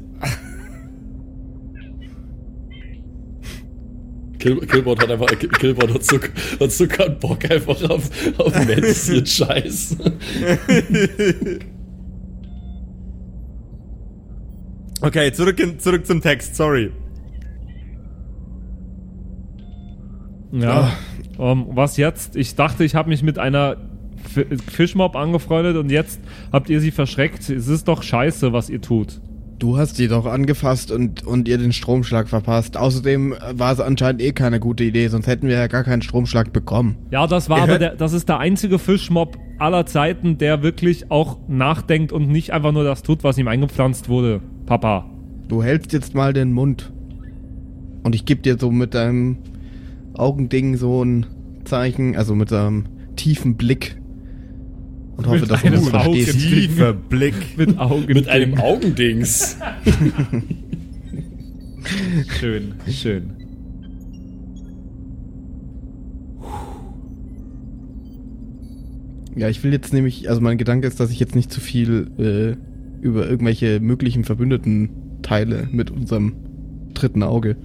[4.39, 6.18] Kill, Killbot hat einfach, Killbot hat so,
[6.60, 9.97] hat so keinen Bock einfach auf, auf Mantis Scheiß.
[15.01, 16.91] Okay, zurück, in, zurück zum Text, sorry.
[20.53, 20.91] Ja.
[21.38, 22.36] Ähm, was jetzt?
[22.36, 23.88] Ich dachte, ich habe mich mit einer
[24.30, 26.19] Fischmob angefreundet und jetzt
[26.51, 27.49] habt ihr sie verschreckt.
[27.49, 29.21] Es ist doch scheiße, was ihr tut.
[29.59, 32.77] Du hast sie doch angefasst und, und ihr den Stromschlag verpasst.
[32.77, 36.53] Außerdem war es anscheinend eh keine gute Idee, sonst hätten wir ja gar keinen Stromschlag
[36.53, 36.95] bekommen.
[37.11, 41.11] Ja, das war Ihr aber der, das ist der einzige Fischmob aller Zeiten, der wirklich
[41.11, 44.39] auch nachdenkt und nicht einfach nur das tut, was ihm eingepflanzt wurde.
[44.65, 45.09] Papa.
[45.49, 46.93] Du hältst jetzt mal den Mund.
[48.03, 49.39] Und ich geb dir so mit deinem
[50.13, 51.25] Augending so ein
[51.65, 52.86] Zeichen, also mit einem
[53.17, 53.99] tiefen Blick.
[55.20, 56.39] Und hoffe, Mit dass du das verstehst.
[56.39, 57.36] Tiefer Blick.
[57.57, 58.05] Mit Augen.
[58.05, 59.57] Mit einem Augendings.
[62.39, 63.32] Schön, schön.
[69.36, 72.11] Ja, ich will jetzt nämlich, also mein Gedanke ist, dass ich jetzt nicht zu viel
[72.17, 74.89] äh, über irgendwelche möglichen Verbündeten
[75.22, 76.36] teile mit unserem
[76.93, 77.57] dritten Auge.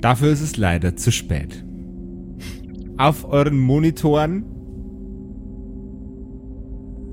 [0.00, 1.64] Dafür ist es leider zu spät.
[2.98, 4.44] Auf euren Monitoren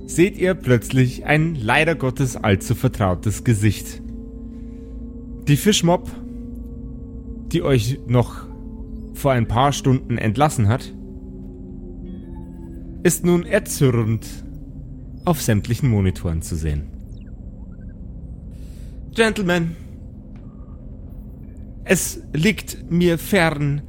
[0.07, 4.01] seht ihr plötzlich ein leider Gottes allzu vertrautes Gesicht.
[5.47, 6.09] Die Fischmob,
[7.51, 8.47] die euch noch
[9.13, 10.91] vor ein paar Stunden entlassen hat,
[13.03, 14.25] ist nun erzürnt
[15.23, 16.87] auf sämtlichen Monitoren zu sehen.
[19.13, 19.75] Gentlemen,
[21.83, 23.83] es liegt mir fern,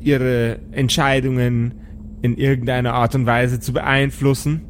[0.00, 1.74] Ihre Entscheidungen
[2.22, 4.62] in irgendeiner Art und Weise zu beeinflussen,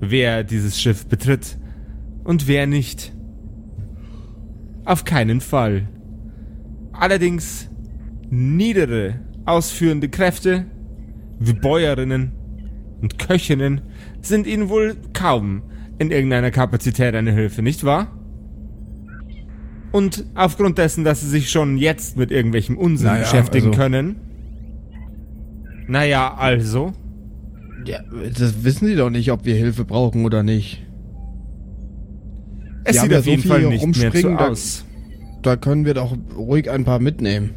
[0.00, 1.58] wer dieses Schiff betritt
[2.24, 3.12] und wer nicht.
[4.84, 5.88] Auf keinen Fall.
[6.92, 7.70] Allerdings
[8.30, 10.66] niedere ausführende Kräfte,
[11.38, 12.32] wie Bäuerinnen
[13.00, 13.82] und Köchinnen,
[14.20, 15.62] sind Ihnen wohl kaum
[15.98, 18.08] in irgendeiner Kapazität eine Hilfe, nicht wahr?
[19.92, 24.16] Und aufgrund dessen, dass sie sich schon jetzt mit irgendwelchem Unsinn Naja, beschäftigen also- können.
[25.90, 26.92] Naja, also.
[27.84, 27.98] Ja,
[28.38, 30.86] das wissen sie doch nicht, ob wir Hilfe brauchen oder nicht.
[32.84, 34.84] Es Die sieht ja auf so jeden viel Fall nicht mehr so da- aus.
[35.42, 37.50] Da können wir doch ruhig ein paar mitnehmen.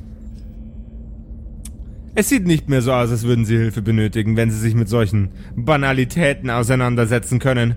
[2.15, 4.89] Es sieht nicht mehr so aus, als würden Sie Hilfe benötigen, wenn Sie sich mit
[4.89, 7.75] solchen Banalitäten auseinandersetzen können.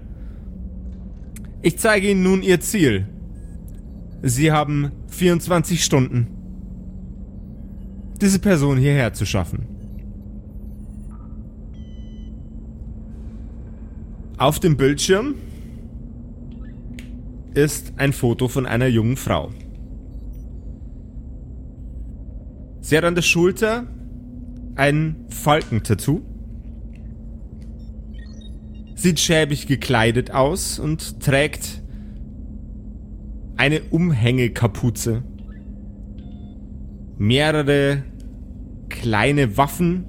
[1.61, 3.07] Ich zeige Ihnen nun Ihr Ziel.
[4.23, 6.29] Sie haben 24 Stunden,
[8.23, 9.67] diese Person hierher zu schaffen.
[14.39, 15.37] Auf dem Bildschirm
[17.55, 19.51] ist ein Foto von einer jungen Frau.
[22.83, 23.87] Sie hat an der Schulter
[24.75, 26.21] ein Falkentattoo.
[28.95, 31.83] Sieht schäbig gekleidet aus und trägt
[33.57, 35.23] eine Umhängekapuze.
[37.17, 38.03] Mehrere
[38.91, 40.05] kleine Waffen,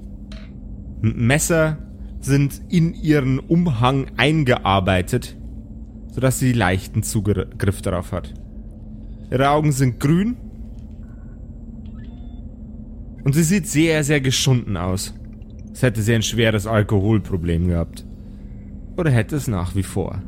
[1.00, 1.87] Messer
[2.28, 5.36] sind in ihren Umhang eingearbeitet,
[6.12, 8.34] sodass sie leichten Zugriff darauf hat.
[9.30, 10.36] Ihre Augen sind grün
[13.24, 15.14] und sie sieht sehr, sehr geschunden aus.
[15.70, 18.04] Als hätte sie ein schweres Alkoholproblem gehabt.
[18.96, 20.22] Oder hätte es nach wie vor.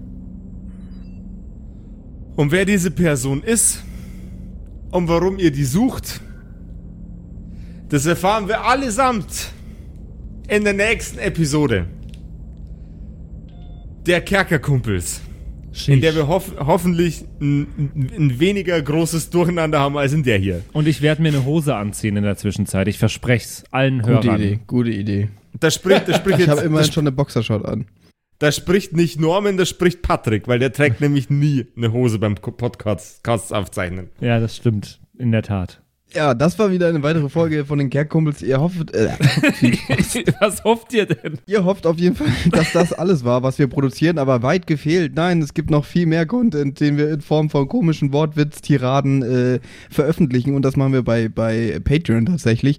[2.37, 3.83] Und wer diese Person ist
[4.91, 6.21] und warum ihr die sucht,
[7.89, 9.53] das erfahren wir allesamt
[10.51, 11.87] in der nächsten Episode
[14.07, 15.21] der Kerkerkumpels.
[15.87, 17.69] In der wir hoff hoffentlich ein,
[18.17, 20.63] ein- weniger großes Durcheinander haben als in der hier.
[20.73, 22.89] Und ich werde mir eine Hose anziehen in der Zwischenzeit.
[22.89, 24.41] Ich verspreche es allen Gute Hörern.
[24.41, 25.29] Idee, gute Idee.
[25.61, 27.87] Da spricht, da spricht Ich habe immerhin schon eine Boxershot an.
[28.41, 32.35] da spricht nicht Norman, da spricht Patrick, weil der trägt nämlich nie eine Hose beim
[32.35, 34.09] Podcast aufzeichnen.
[34.21, 34.99] Ja, das stimmt.
[35.19, 35.83] In der Tat.
[36.13, 38.43] Ja, das war wieder eine weitere Folge von den Kerkkumpels.
[38.43, 39.11] Ihr hofft, äh,
[40.41, 41.39] Was hofft ihr denn?
[41.47, 45.15] ihr hofft auf jeden Fall, dass das alles war, was wir produzieren, aber weit gefehlt.
[45.15, 49.61] Nein, es gibt noch viel mehr Content, den wir in Form von komischen Wortwitz-Tiraden äh,
[49.89, 52.79] veröffentlichen und das machen wir bei, bei Patreon tatsächlich.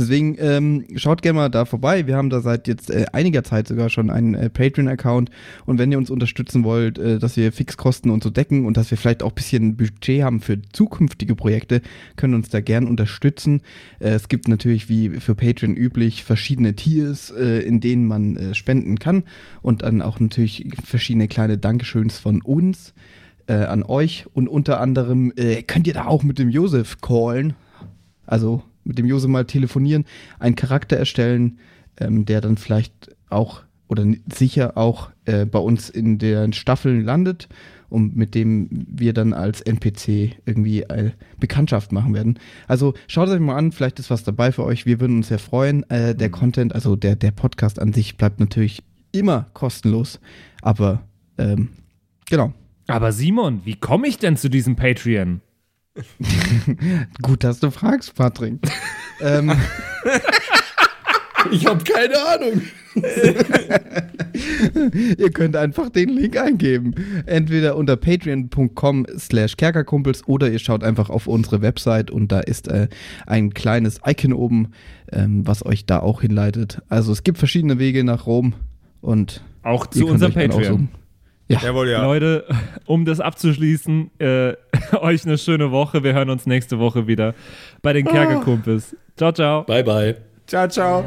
[0.00, 2.06] Deswegen ähm, schaut gerne mal da vorbei.
[2.06, 5.30] Wir haben da seit jetzt äh, einiger Zeit sogar schon einen äh, Patreon-Account
[5.66, 8.90] und wenn ihr uns unterstützen wollt, äh, dass wir Fixkosten und so decken und dass
[8.90, 11.82] wir vielleicht auch ein bisschen Budget haben für zukünftige Projekte,
[12.16, 13.60] können uns da gern unterstützen.
[13.98, 18.54] Äh, es gibt natürlich wie für Patreon üblich verschiedene Tiers, äh, in denen man äh,
[18.54, 19.24] spenden kann
[19.60, 22.94] und dann auch natürlich verschiedene kleine Dankeschöns von uns
[23.46, 25.32] an euch und unter anderem
[25.66, 27.54] könnt ihr da auch mit dem Josef callen,
[28.24, 30.04] also mit dem Josef mal telefonieren,
[30.40, 31.58] einen Charakter erstellen,
[31.98, 37.48] ähm, der dann vielleicht auch oder sicher auch äh, bei uns in den Staffeln landet
[37.88, 42.38] und mit dem wir dann als NPC irgendwie äh, Bekanntschaft machen werden.
[42.68, 44.86] Also schaut euch mal an, vielleicht ist was dabei für euch.
[44.86, 45.88] Wir würden uns sehr freuen.
[45.90, 48.82] Äh, der Content, also der, der Podcast an sich bleibt natürlich
[49.12, 50.20] immer kostenlos,
[50.62, 51.02] aber
[51.38, 51.70] ähm,
[52.28, 52.52] genau.
[52.86, 55.40] Aber Simon, wie komme ich denn zu diesem Patreon?
[57.22, 58.58] Gut, dass du fragst, Patrick.
[59.20, 59.52] ähm,
[61.50, 62.62] Ich habe keine Ahnung.
[65.18, 66.94] Ihr könnt einfach den Link eingeben.
[67.26, 72.68] Entweder unter patreon.com slash kerkerkumpels oder ihr schaut einfach auf unsere Website und da ist
[72.68, 72.88] äh,
[73.26, 74.72] ein kleines Icon oben,
[75.12, 76.82] ähm, was euch da auch hinleitet.
[76.88, 78.54] Also es gibt verschiedene Wege nach Rom
[79.00, 80.88] und Auch zu unserem Patreon.
[81.50, 82.04] Ja, Jawohl, ja.
[82.04, 82.44] Leute,
[82.86, 84.54] um das abzuschließen, äh,
[85.00, 86.04] euch eine schöne Woche.
[86.04, 87.34] Wir hören uns nächste Woche wieder
[87.82, 88.96] bei den Kerkerkumpels.
[89.16, 89.64] Ciao, ciao.
[89.64, 90.16] Bye, bye.
[90.46, 91.06] Ciao, ciao.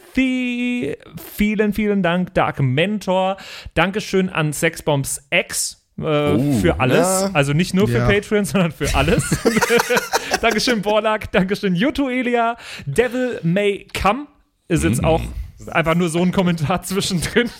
[0.13, 0.97] Kimithy,
[1.35, 3.37] vielen, vielen Dank, Dark Mentor,
[3.73, 6.01] Dankeschön an Sexbombs X, äh,
[6.61, 6.99] für alles.
[7.23, 7.29] ja.
[7.33, 8.07] Also nicht nur für Ja.
[8.07, 9.23] Patreon, sondern für alles.
[10.41, 11.31] Dankeschön, Borlak.
[11.31, 12.57] Dankeschön, Yuto Elia.
[12.85, 14.27] Devil May Come
[14.67, 15.21] ist jetzt auch
[15.67, 17.49] einfach nur so ein Kommentar zwischendrin.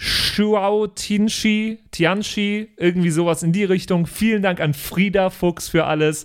[0.00, 4.06] Shuao Tianchi, Tianchi, irgendwie sowas in die Richtung.
[4.06, 6.24] Vielen Dank an Frieda Fuchs für alles.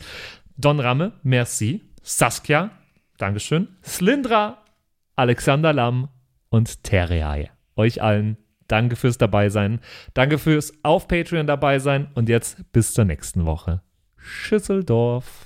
[0.58, 1.82] Don Ramme, merci.
[2.04, 2.70] Saskia,
[3.18, 3.70] Dankeschön.
[3.84, 4.64] Slindra,
[5.16, 6.10] Alexander Lamm
[6.50, 7.50] und Terreae.
[7.76, 9.80] Euch allen danke fürs Dabeisein.
[10.14, 12.10] Danke fürs auf Patreon dabei sein.
[12.14, 13.82] Und jetzt bis zur nächsten Woche.
[14.18, 15.43] Schüsseldorf.